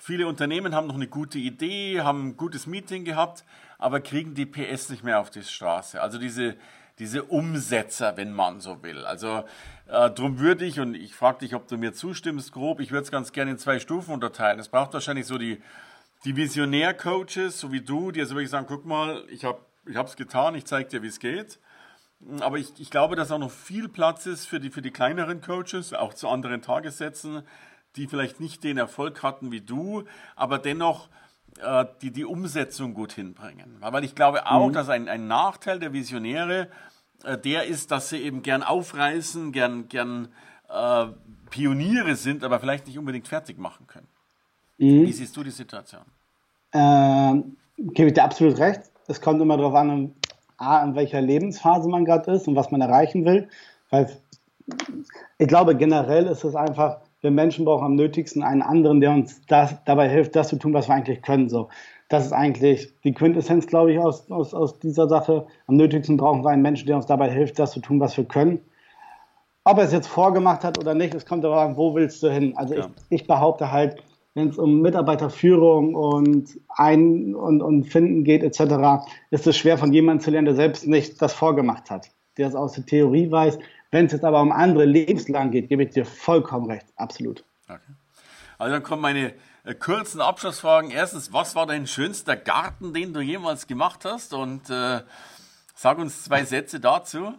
viele 0.00 0.26
Unternehmen 0.26 0.74
haben 0.74 0.86
noch 0.86 0.94
eine 0.94 1.08
gute 1.08 1.38
Idee, 1.38 2.00
haben 2.00 2.28
ein 2.28 2.36
gutes 2.36 2.66
Meeting 2.66 3.04
gehabt, 3.04 3.44
aber 3.78 4.00
kriegen 4.00 4.34
die 4.34 4.46
PS 4.46 4.88
nicht 4.88 5.04
mehr 5.04 5.20
auf 5.20 5.30
die 5.30 5.42
Straße. 5.42 6.00
Also 6.00 6.18
diese, 6.18 6.56
diese 6.98 7.24
Umsetzer, 7.24 8.16
wenn 8.16 8.32
man 8.32 8.60
so 8.60 8.82
will. 8.82 9.04
Also 9.04 9.44
äh, 9.86 10.10
darum 10.10 10.38
würde 10.38 10.64
ich, 10.64 10.80
und 10.80 10.94
ich 10.94 11.14
frage 11.14 11.40
dich, 11.40 11.54
ob 11.54 11.68
du 11.68 11.76
mir 11.76 11.92
zustimmst, 11.92 12.52
grob, 12.52 12.80
ich 12.80 12.90
würde 12.90 13.04
es 13.04 13.10
ganz 13.10 13.32
gerne 13.32 13.52
in 13.52 13.58
zwei 13.58 13.78
Stufen 13.78 14.14
unterteilen. 14.14 14.58
Es 14.58 14.68
braucht 14.68 14.94
wahrscheinlich 14.94 15.26
so 15.26 15.36
die, 15.36 15.60
die 16.24 16.34
Visionär-Coaches, 16.34 17.60
so 17.60 17.70
wie 17.70 17.82
du, 17.82 18.10
die 18.10 18.20
also 18.20 18.34
wirklich 18.34 18.50
sagen, 18.50 18.66
guck 18.68 18.86
mal, 18.86 19.24
ich 19.28 19.44
habe 19.44 19.60
es 19.86 20.16
getan, 20.16 20.54
ich 20.54 20.64
zeige 20.64 20.88
dir, 20.88 21.02
wie 21.02 21.08
es 21.08 21.20
geht. 21.20 21.58
Aber 22.40 22.58
ich, 22.58 22.78
ich 22.78 22.90
glaube, 22.90 23.16
dass 23.16 23.30
auch 23.30 23.38
noch 23.38 23.50
viel 23.50 23.88
Platz 23.88 24.26
ist 24.26 24.46
für 24.46 24.60
die, 24.60 24.70
für 24.70 24.82
die 24.82 24.90
kleineren 24.90 25.40
Coaches, 25.40 25.94
auch 25.94 26.12
zu 26.12 26.28
anderen 26.28 26.60
Tagessätzen, 26.60 27.42
die 27.96 28.06
vielleicht 28.06 28.40
nicht 28.40 28.64
den 28.64 28.78
Erfolg 28.78 29.22
hatten 29.22 29.52
wie 29.52 29.60
du, 29.60 30.04
aber 30.36 30.58
dennoch 30.58 31.08
äh, 31.62 31.84
die 32.02 32.10
die 32.10 32.24
Umsetzung 32.24 32.94
gut 32.94 33.12
hinbringen. 33.12 33.76
Weil 33.80 34.04
ich 34.04 34.14
glaube 34.14 34.46
auch, 34.46 34.68
mhm. 34.68 34.72
dass 34.72 34.88
ein, 34.88 35.08
ein 35.08 35.26
Nachteil 35.26 35.78
der 35.78 35.92
Visionäre 35.92 36.68
äh, 37.24 37.38
der 37.38 37.64
ist, 37.64 37.90
dass 37.90 38.08
sie 38.08 38.18
eben 38.18 38.42
gern 38.42 38.62
aufreißen, 38.62 39.52
gern, 39.52 39.88
gern 39.88 40.28
äh, 40.68 41.06
Pioniere 41.50 42.14
sind, 42.14 42.44
aber 42.44 42.60
vielleicht 42.60 42.86
nicht 42.86 42.98
unbedingt 42.98 43.28
fertig 43.28 43.58
machen 43.58 43.86
können. 43.86 44.08
Mhm. 44.78 45.06
Wie 45.06 45.12
siehst 45.12 45.36
du 45.36 45.42
die 45.42 45.50
Situation? 45.50 46.02
Ähm, 46.72 47.56
gebe 47.76 48.08
ich 48.08 48.14
dir 48.14 48.24
absolut 48.24 48.58
recht. 48.58 48.82
Es 49.08 49.20
kommt 49.20 49.40
immer 49.40 49.56
darauf 49.56 49.74
an, 49.74 50.14
A, 50.56 50.82
in 50.84 50.94
welcher 50.94 51.20
Lebensphase 51.20 51.88
man 51.88 52.04
gerade 52.04 52.32
ist 52.32 52.46
und 52.46 52.54
was 52.54 52.70
man 52.70 52.80
erreichen 52.80 53.24
will. 53.24 53.48
Weil 53.90 54.10
ich 55.38 55.48
glaube, 55.48 55.76
generell 55.76 56.26
ist 56.26 56.44
es 56.44 56.54
einfach, 56.54 57.00
wir 57.20 57.30
Menschen 57.30 57.64
brauchen 57.64 57.84
am 57.84 57.94
nötigsten 57.96 58.42
einen 58.42 58.62
anderen, 58.62 59.00
der 59.00 59.12
uns 59.12 59.44
das, 59.46 59.76
dabei 59.84 60.08
hilft, 60.08 60.36
das 60.36 60.48
zu 60.48 60.56
tun, 60.56 60.72
was 60.72 60.88
wir 60.88 60.94
eigentlich 60.94 61.22
können. 61.22 61.48
So, 61.48 61.68
das 62.08 62.26
ist 62.26 62.32
eigentlich 62.32 62.92
die 63.04 63.12
Quintessenz, 63.12 63.66
glaube 63.66 63.92
ich, 63.92 63.98
aus, 63.98 64.30
aus, 64.30 64.54
aus 64.54 64.78
dieser 64.78 65.08
Sache. 65.08 65.46
Am 65.66 65.76
nötigsten 65.76 66.16
brauchen 66.16 66.42
wir 66.42 66.50
einen 66.50 66.62
Menschen, 66.62 66.86
der 66.86 66.96
uns 66.96 67.06
dabei 67.06 67.30
hilft, 67.30 67.58
das 67.58 67.72
zu 67.72 67.80
tun, 67.80 68.00
was 68.00 68.16
wir 68.16 68.24
können. 68.24 68.60
Ob 69.64 69.78
er 69.78 69.84
es 69.84 69.92
jetzt 69.92 70.08
vorgemacht 70.08 70.64
hat 70.64 70.78
oder 70.78 70.94
nicht, 70.94 71.14
es 71.14 71.26
kommt 71.26 71.44
darauf 71.44 71.58
an, 71.58 71.76
wo 71.76 71.94
willst 71.94 72.22
du 72.22 72.32
hin? 72.32 72.54
Also 72.56 72.74
ja. 72.74 72.86
ich, 73.10 73.20
ich 73.20 73.26
behaupte 73.26 73.70
halt, 73.70 74.02
wenn 74.34 74.48
es 74.48 74.58
um 74.58 74.80
Mitarbeiterführung 74.80 75.94
und 75.94 76.58
ein 76.68 77.34
und, 77.34 77.60
und 77.60 77.84
Finden 77.84 78.24
geht 78.24 78.42
etc., 78.42 79.04
ist 79.30 79.46
es 79.46 79.56
schwer 79.56 79.76
von 79.76 79.92
jemandem 79.92 80.24
zu 80.24 80.30
lernen, 80.30 80.46
der 80.46 80.54
selbst 80.54 80.86
nicht 80.86 81.20
das 81.20 81.32
vorgemacht 81.32 81.90
hat, 81.90 82.08
der 82.38 82.48
es 82.48 82.54
aus 82.54 82.72
der 82.72 82.86
Theorie 82.86 83.30
weiß, 83.30 83.58
wenn 83.90 84.06
es 84.06 84.12
jetzt 84.12 84.24
aber 84.24 84.40
um 84.40 84.52
andere 84.52 84.84
lebenslang 84.84 85.50
geht, 85.50 85.68
gebe 85.68 85.82
ich 85.82 85.90
dir 85.90 86.04
vollkommen 86.04 86.70
recht. 86.70 86.86
Absolut. 86.96 87.44
Okay. 87.68 87.78
Also 88.58 88.74
dann 88.74 88.82
kommen 88.82 89.02
meine 89.02 89.32
äh, 89.64 89.74
kurzen 89.74 90.20
Abschlussfragen. 90.20 90.90
Erstens, 90.90 91.32
was 91.32 91.54
war 91.54 91.66
dein 91.66 91.86
schönster 91.86 92.36
Garten, 92.36 92.92
den 92.92 93.12
du 93.12 93.20
jemals 93.20 93.66
gemacht 93.66 94.04
hast? 94.04 94.34
Und 94.34 94.70
äh, 94.70 95.00
sag 95.74 95.98
uns 95.98 96.24
zwei 96.24 96.44
Sätze 96.44 96.78
dazu. 96.78 97.34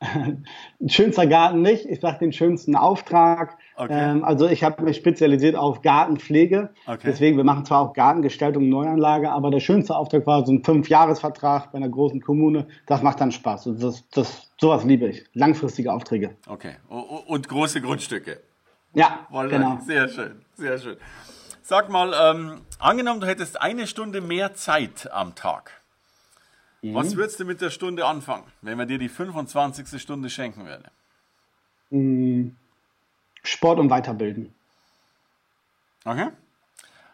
schönster 0.86 1.26
Garten 1.26 1.62
nicht. 1.62 1.86
Ich 1.86 2.00
sage 2.00 2.18
den 2.18 2.32
schönsten 2.32 2.76
Auftrag. 2.76 3.58
Okay. 3.78 4.10
Ähm, 4.10 4.24
also 4.24 4.48
ich 4.48 4.64
habe 4.64 4.82
mich 4.82 4.96
spezialisiert 4.96 5.54
auf 5.54 5.82
Gartenpflege. 5.82 6.70
Okay. 6.86 6.98
Deswegen, 7.04 7.36
wir 7.36 7.44
machen 7.44 7.64
zwar 7.64 7.80
auch 7.80 7.92
Gartengestaltung, 7.92 8.68
Neuanlage, 8.68 9.30
aber 9.30 9.52
der 9.52 9.60
schönste 9.60 9.94
Auftrag 9.94 10.26
war 10.26 10.44
so 10.44 10.52
ein 10.52 10.64
Fünfjahresvertrag 10.64 11.70
bei 11.70 11.78
einer 11.78 11.88
großen 11.88 12.20
Kommune. 12.20 12.66
Das 12.86 13.02
macht 13.02 13.20
dann 13.20 13.30
Spaß. 13.30 13.68
Und 13.68 13.82
das, 13.82 14.08
das, 14.10 14.50
sowas 14.60 14.84
liebe 14.84 15.06
ich. 15.06 15.24
Langfristige 15.32 15.92
Aufträge. 15.92 16.34
Okay. 16.48 16.74
Und 16.88 17.48
große 17.48 17.80
Grundstücke. 17.80 18.40
Ja, 18.94 19.28
genau. 19.48 19.78
Sehr 19.86 20.08
schön, 20.08 20.40
sehr 20.54 20.78
schön. 20.78 20.96
Sag 21.62 21.88
mal, 21.88 22.12
ähm, 22.20 22.62
angenommen, 22.80 23.20
du 23.20 23.28
hättest 23.28 23.60
eine 23.60 23.86
Stunde 23.86 24.20
mehr 24.20 24.54
Zeit 24.54 25.08
am 25.12 25.36
Tag. 25.36 25.70
Mhm. 26.82 26.94
Was 26.94 27.14
würdest 27.14 27.38
du 27.38 27.44
mit 27.44 27.60
der 27.60 27.70
Stunde 27.70 28.06
anfangen, 28.06 28.44
wenn 28.60 28.76
man 28.76 28.88
dir 28.88 28.98
die 28.98 29.08
25. 29.08 30.00
Stunde 30.00 30.30
schenken 30.30 30.66
würde? 30.66 30.90
Mhm. 31.90 32.56
Sport 33.48 33.78
und 33.78 33.90
Weiterbilden. 33.90 34.54
Okay. 36.04 36.28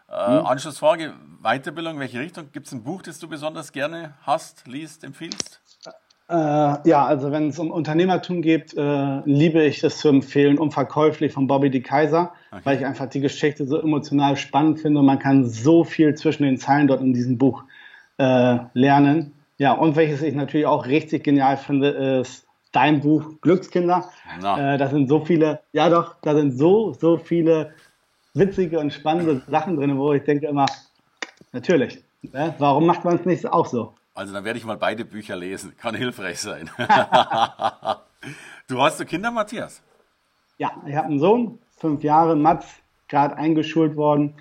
Äh, 0.09 0.39
mhm. 0.39 0.45
Anschlussfrage, 0.45 1.13
Weiterbildung, 1.41 1.99
welche 1.99 2.19
Richtung? 2.19 2.51
Gibt 2.51 2.67
es 2.67 2.73
ein 2.73 2.83
Buch, 2.83 3.01
das 3.01 3.19
du 3.19 3.27
besonders 3.27 3.71
gerne 3.71 4.13
hast, 4.21 4.67
liest, 4.67 5.03
empfiehlst? 5.03 5.61
Äh, 6.27 6.33
ja, 6.89 7.05
also 7.05 7.31
wenn 7.31 7.49
es 7.49 7.59
um 7.59 7.71
Unternehmertum 7.71 8.41
geht, 8.41 8.75
äh, 8.75 9.21
liebe 9.25 9.63
ich 9.63 9.83
es 9.83 9.99
zu 9.99 10.09
empfehlen, 10.09 10.57
Unverkäuflich 10.57 11.31
von 11.31 11.47
Bobby 11.47 11.69
D. 11.69 11.81
Kaiser, 11.81 12.33
okay. 12.51 12.61
weil 12.63 12.77
ich 12.77 12.85
einfach 12.85 13.07
die 13.07 13.19
Geschichte 13.19 13.67
so 13.67 13.79
emotional 13.79 14.35
spannend 14.35 14.79
finde 14.79 14.99
und 14.99 15.05
man 15.05 15.19
kann 15.19 15.45
so 15.45 15.83
viel 15.83 16.15
zwischen 16.15 16.43
den 16.43 16.57
Zeilen 16.57 16.87
dort 16.87 17.01
in 17.01 17.13
diesem 17.13 17.37
Buch 17.37 17.63
äh, 18.17 18.57
lernen. 18.73 19.33
Ja, 19.57 19.73
und 19.73 19.95
welches 19.95 20.21
ich 20.21 20.35
natürlich 20.35 20.65
auch 20.65 20.85
richtig 20.87 21.23
genial 21.23 21.57
finde, 21.57 21.89
ist 22.21 22.44
dein 22.75 22.99
Buch 22.99 23.39
Glückskinder. 23.41 24.09
Äh, 24.37 24.77
da 24.77 24.87
sind 24.89 25.07
so 25.07 25.23
viele, 25.23 25.61
ja 25.71 25.89
doch, 25.89 26.15
da 26.21 26.35
sind 26.35 26.51
so, 26.51 26.93
so 26.93 27.17
viele 27.17 27.73
witzige 28.33 28.79
und 28.79 28.91
spannende 28.91 29.41
Sachen 29.47 29.77
drin, 29.77 29.97
wo 29.97 30.13
ich 30.13 30.23
denke 30.23 30.47
immer, 30.47 30.65
natürlich, 31.53 32.03
ne? 32.21 32.53
warum 32.59 32.85
macht 32.85 33.05
man 33.05 33.15
es 33.15 33.25
nicht 33.25 33.47
auch 33.47 33.65
so? 33.65 33.93
Also 34.13 34.33
dann 34.33 34.43
werde 34.43 34.59
ich 34.59 34.65
mal 34.65 34.77
beide 34.77 35.05
Bücher 35.05 35.35
lesen, 35.35 35.75
kann 35.77 35.95
hilfreich 35.95 36.39
sein. 36.39 36.69
du 38.67 38.81
hast 38.81 38.99
du 38.99 39.05
Kinder, 39.05 39.31
Matthias? 39.31 39.81
Ja, 40.57 40.71
ich 40.85 40.95
habe 40.95 41.07
einen 41.07 41.19
Sohn, 41.19 41.59
fünf 41.77 42.03
Jahre, 42.03 42.35
Mats, 42.35 42.67
gerade 43.07 43.35
eingeschult 43.37 43.95
worden. 43.95 44.35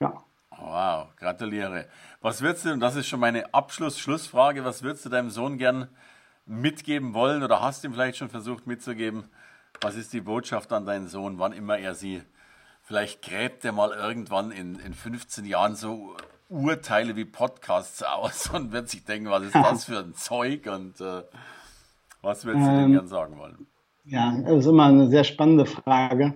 Ja. 0.00 0.22
Wow, 0.50 1.08
gratuliere. 1.16 1.86
Was 2.20 2.42
würdest 2.42 2.64
du, 2.64 2.72
und 2.72 2.80
das 2.80 2.96
ist 2.96 3.06
schon 3.06 3.20
meine 3.20 3.52
Abschluss-Schlussfrage, 3.54 4.64
was 4.64 4.82
würdest 4.82 5.04
du 5.04 5.08
deinem 5.08 5.30
Sohn 5.30 5.56
gern 5.56 5.88
mitgeben 6.48 7.14
wollen 7.14 7.42
oder 7.42 7.62
hast 7.62 7.84
du 7.84 7.88
ihm 7.88 7.94
vielleicht 7.94 8.18
schon 8.18 8.28
versucht 8.28 8.66
mitzugeben? 8.66 9.24
Was 9.80 9.94
ist 9.94 10.12
die 10.12 10.20
Botschaft 10.20 10.72
an 10.72 10.86
deinen 10.86 11.06
Sohn, 11.06 11.38
wann 11.38 11.52
immer 11.52 11.78
er 11.78 11.94
sie 11.94 12.22
Vielleicht 12.88 13.20
gräbt 13.20 13.66
er 13.66 13.72
mal 13.72 13.90
irgendwann 13.90 14.50
in, 14.50 14.76
in 14.76 14.94
15 14.94 15.44
Jahren 15.44 15.74
so 15.74 16.16
Urteile 16.48 17.16
wie 17.16 17.26
Podcasts 17.26 18.02
aus 18.02 18.48
und 18.48 18.72
wird 18.72 18.88
sich 18.88 19.04
denken, 19.04 19.28
was 19.28 19.42
ist 19.42 19.54
das 19.54 19.84
für 19.84 19.98
ein 19.98 20.14
Zeug 20.14 20.66
und 20.66 20.98
äh, 20.98 21.22
was 22.22 22.46
würdest 22.46 22.66
du 22.66 22.70
ähm, 22.70 22.78
dem 22.84 22.92
gern 22.92 23.06
sagen 23.06 23.36
wollen? 23.36 23.66
Ja, 24.06 24.34
das 24.40 24.60
ist 24.60 24.66
immer 24.68 24.86
eine 24.86 25.08
sehr 25.08 25.24
spannende 25.24 25.66
Frage. 25.66 26.32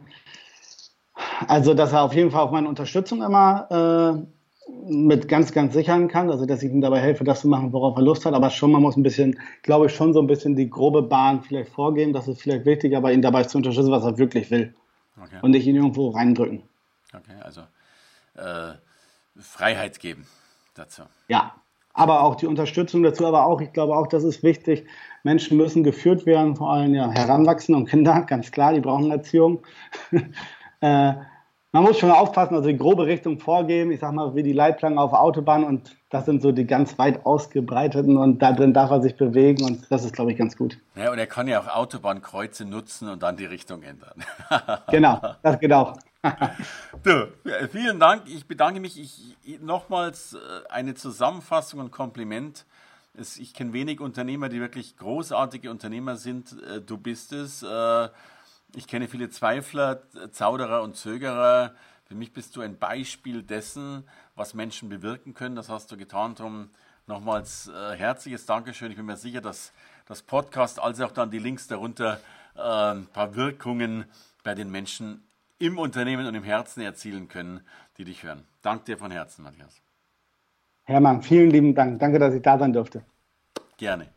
Also, 1.48 1.72
dass 1.72 1.94
er 1.94 2.02
auf 2.02 2.12
jeden 2.12 2.30
Fall 2.30 2.42
auf 2.42 2.50
meine 2.50 2.68
Unterstützung 2.68 3.22
immer 3.22 3.70
äh, 3.70 4.41
mit 4.68 5.28
ganz, 5.28 5.52
ganz 5.52 5.74
sichern 5.74 6.08
kann, 6.08 6.30
also 6.30 6.46
dass 6.46 6.62
ich 6.62 6.70
ihm 6.70 6.80
dabei 6.80 7.00
helfe, 7.00 7.24
das 7.24 7.40
zu 7.40 7.48
machen, 7.48 7.72
worauf 7.72 7.96
er 7.96 8.02
Lust 8.02 8.24
hat, 8.24 8.34
aber 8.34 8.50
schon, 8.50 8.72
man 8.72 8.82
muss 8.82 8.96
ein 8.96 9.02
bisschen, 9.02 9.38
glaube 9.62 9.86
ich, 9.86 9.94
schon 9.94 10.12
so 10.12 10.20
ein 10.20 10.26
bisschen 10.26 10.56
die 10.56 10.70
grobe 10.70 11.02
Bahn 11.02 11.42
vielleicht 11.42 11.70
vorgeben, 11.70 12.12
das 12.12 12.28
ist 12.28 12.42
vielleicht 12.42 12.64
wichtig, 12.64 12.96
aber 12.96 13.12
ihn 13.12 13.22
dabei 13.22 13.44
zu 13.44 13.58
unterstützen, 13.58 13.90
was 13.90 14.04
er 14.04 14.18
wirklich 14.18 14.50
will 14.50 14.74
okay. 15.20 15.38
und 15.42 15.50
nicht 15.50 15.66
ihn 15.66 15.76
irgendwo 15.76 16.10
reindrücken. 16.10 16.62
Okay, 17.12 17.36
also 17.40 17.62
äh, 18.34 18.74
Freiheit 19.36 20.00
geben 20.00 20.26
dazu. 20.74 21.02
Ja, 21.28 21.54
aber 21.94 22.22
auch 22.22 22.36
die 22.36 22.46
Unterstützung 22.46 23.02
dazu, 23.02 23.26
aber 23.26 23.46
auch, 23.46 23.60
ich 23.60 23.72
glaube 23.72 23.96
auch, 23.96 24.06
das 24.06 24.24
ist 24.24 24.42
wichtig. 24.42 24.86
Menschen 25.24 25.56
müssen 25.56 25.84
geführt 25.84 26.24
werden, 26.24 26.56
vor 26.56 26.72
allem 26.72 26.94
ja 26.94 27.10
Heranwachsende 27.10 27.78
und 27.78 27.88
Kinder, 27.88 28.22
ganz 28.26 28.50
klar, 28.50 28.72
die 28.72 28.80
brauchen 28.80 29.10
Erziehung. 29.10 29.62
äh, 30.80 31.14
man 31.72 31.84
muss 31.84 31.98
schon 31.98 32.10
aufpassen, 32.10 32.54
also 32.54 32.68
die 32.68 32.76
grobe 32.76 33.06
Richtung 33.06 33.38
vorgeben, 33.38 33.90
ich 33.90 34.00
sag 34.00 34.12
mal, 34.12 34.34
wie 34.34 34.42
die 34.42 34.52
Leitplanken 34.52 34.98
auf 34.98 35.14
Autobahn 35.14 35.64
und 35.64 35.96
das 36.10 36.26
sind 36.26 36.42
so 36.42 36.52
die 36.52 36.66
ganz 36.66 36.98
weit 36.98 37.24
ausgebreiteten 37.24 38.18
und 38.18 38.40
da 38.42 38.52
drin 38.52 38.74
darf 38.74 38.90
er 38.90 39.00
sich 39.00 39.16
bewegen 39.16 39.64
und 39.64 39.90
das 39.90 40.04
ist, 40.04 40.12
glaube 40.12 40.32
ich, 40.32 40.38
ganz 40.38 40.56
gut. 40.56 40.76
Ja, 40.94 41.10
und 41.10 41.18
er 41.18 41.26
kann 41.26 41.48
ja 41.48 41.60
auch 41.60 41.68
Autobahnkreuze 41.68 42.66
nutzen 42.66 43.08
und 43.08 43.22
dann 43.22 43.38
die 43.38 43.46
Richtung 43.46 43.82
ändern. 43.82 44.22
genau, 44.90 45.18
das 45.42 45.58
geht 45.58 45.72
auch. 45.72 45.96
du, 47.02 47.28
vielen 47.70 47.98
Dank. 47.98 48.24
Ich 48.26 48.46
bedanke 48.46 48.78
mich. 48.78 49.00
Ich, 49.00 49.60
nochmals 49.60 50.34
äh, 50.34 50.38
eine 50.70 50.94
Zusammenfassung 50.94 51.80
und 51.80 51.90
Kompliment. 51.90 52.66
Ich 53.38 53.54
kenne 53.54 53.72
wenig 53.72 54.00
Unternehmer, 54.00 54.48
die 54.48 54.60
wirklich 54.60 54.96
großartige 54.98 55.70
Unternehmer 55.70 56.16
sind. 56.16 56.54
Äh, 56.62 56.80
du 56.80 56.98
bist 56.98 57.32
es. 57.32 57.64
Ich 58.74 58.86
kenne 58.86 59.06
viele 59.06 59.28
Zweifler, 59.28 60.00
Zauderer 60.30 60.82
und 60.82 60.96
Zögerer. 60.96 61.74
Für 62.04 62.14
mich 62.14 62.32
bist 62.32 62.56
du 62.56 62.62
ein 62.62 62.78
Beispiel 62.78 63.42
dessen, 63.42 64.04
was 64.34 64.54
Menschen 64.54 64.88
bewirken 64.88 65.34
können. 65.34 65.56
Das 65.56 65.68
hast 65.68 65.92
du 65.92 65.98
getan. 65.98 66.34
Darum 66.34 66.70
nochmals 67.06 67.68
äh, 67.68 67.96
herzliches 67.96 68.46
Dankeschön. 68.46 68.90
Ich 68.90 68.96
bin 68.96 69.04
mir 69.04 69.16
sicher, 69.16 69.42
dass 69.42 69.72
das 70.06 70.22
Podcast, 70.22 70.80
als 70.80 71.00
auch 71.00 71.10
dann 71.10 71.30
die 71.30 71.38
Links 71.38 71.66
darunter, 71.66 72.18
äh, 72.56 72.60
ein 72.60 73.06
paar 73.06 73.34
Wirkungen 73.34 74.06
bei 74.42 74.54
den 74.54 74.70
Menschen 74.70 75.22
im 75.58 75.78
Unternehmen 75.78 76.26
und 76.26 76.34
im 76.34 76.44
Herzen 76.44 76.80
erzielen 76.80 77.28
können, 77.28 77.60
die 77.98 78.04
dich 78.04 78.22
hören. 78.22 78.46
Danke 78.62 78.84
dir 78.86 78.98
von 78.98 79.10
Herzen, 79.10 79.42
Matthias. 79.42 79.82
Hermann, 80.84 81.22
vielen 81.22 81.50
lieben 81.50 81.74
Dank. 81.74 82.00
Danke, 82.00 82.18
dass 82.18 82.34
ich 82.34 82.42
da 82.42 82.58
sein 82.58 82.72
durfte. 82.72 83.04
Gerne. 83.76 84.08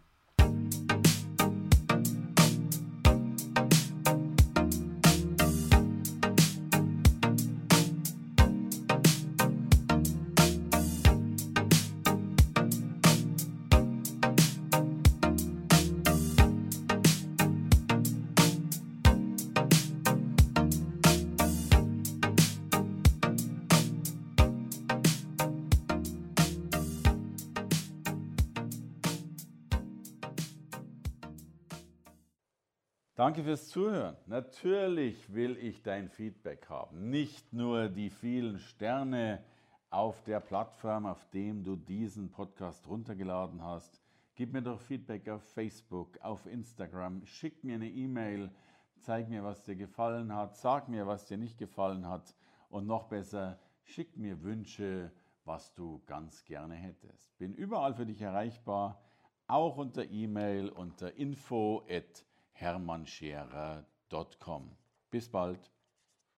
Danke 33.16 33.46
fürs 33.46 33.70
Zuhören. 33.70 34.18
Natürlich 34.26 35.34
will 35.34 35.56
ich 35.56 35.82
dein 35.82 36.10
Feedback 36.10 36.68
haben. 36.68 37.10
Nicht 37.10 37.54
nur 37.54 37.88
die 37.88 38.10
vielen 38.10 38.60
Sterne 38.60 39.42
auf 39.90 40.22
der 40.24 40.42
Plattform, 40.42 41.06
auf 41.06 41.26
dem 41.30 41.64
du 41.64 41.78
diesen 41.78 42.30
Podcast 42.30 42.86
runtergeladen 42.90 43.64
hast. 43.64 44.02
Gib 44.36 44.52
mir 44.52 44.62
doch 44.62 44.82
Feedback 44.82 45.30
auf 45.30 45.42
Facebook, 45.54 46.20
auf 46.24 46.46
Instagram. 46.46 47.26
Schick 47.26 47.64
mir 47.64 47.76
eine 47.76 47.88
E-Mail. 47.88 48.52
Zeig 48.98 49.30
mir, 49.30 49.46
was 49.46 49.64
dir 49.64 49.78
gefallen 49.78 50.36
hat. 50.36 50.58
Sag 50.58 50.90
mir, 50.90 51.08
was 51.08 51.26
dir 51.26 51.38
nicht 51.38 51.58
gefallen 51.58 52.10
hat. 52.10 52.36
Und 52.68 52.86
noch 52.86 53.06
besser, 53.06 53.58
schick 53.84 54.18
mir 54.18 54.44
Wünsche, 54.44 55.10
was 55.46 55.74
du 55.74 56.02
ganz 56.06 56.44
gerne 56.44 56.76
hättest. 56.76 57.38
Bin 57.38 57.54
überall 57.54 57.94
für 57.94 58.06
dich 58.06 58.22
erreichbar, 58.22 59.02
auch 59.48 59.78
unter 59.78 60.04
E-Mail 60.04 60.68
unter 60.68 61.16
info@ 61.16 62.26
hermannscherer.com. 62.56 64.76
Bis 65.12 65.30
bald. 65.30 65.72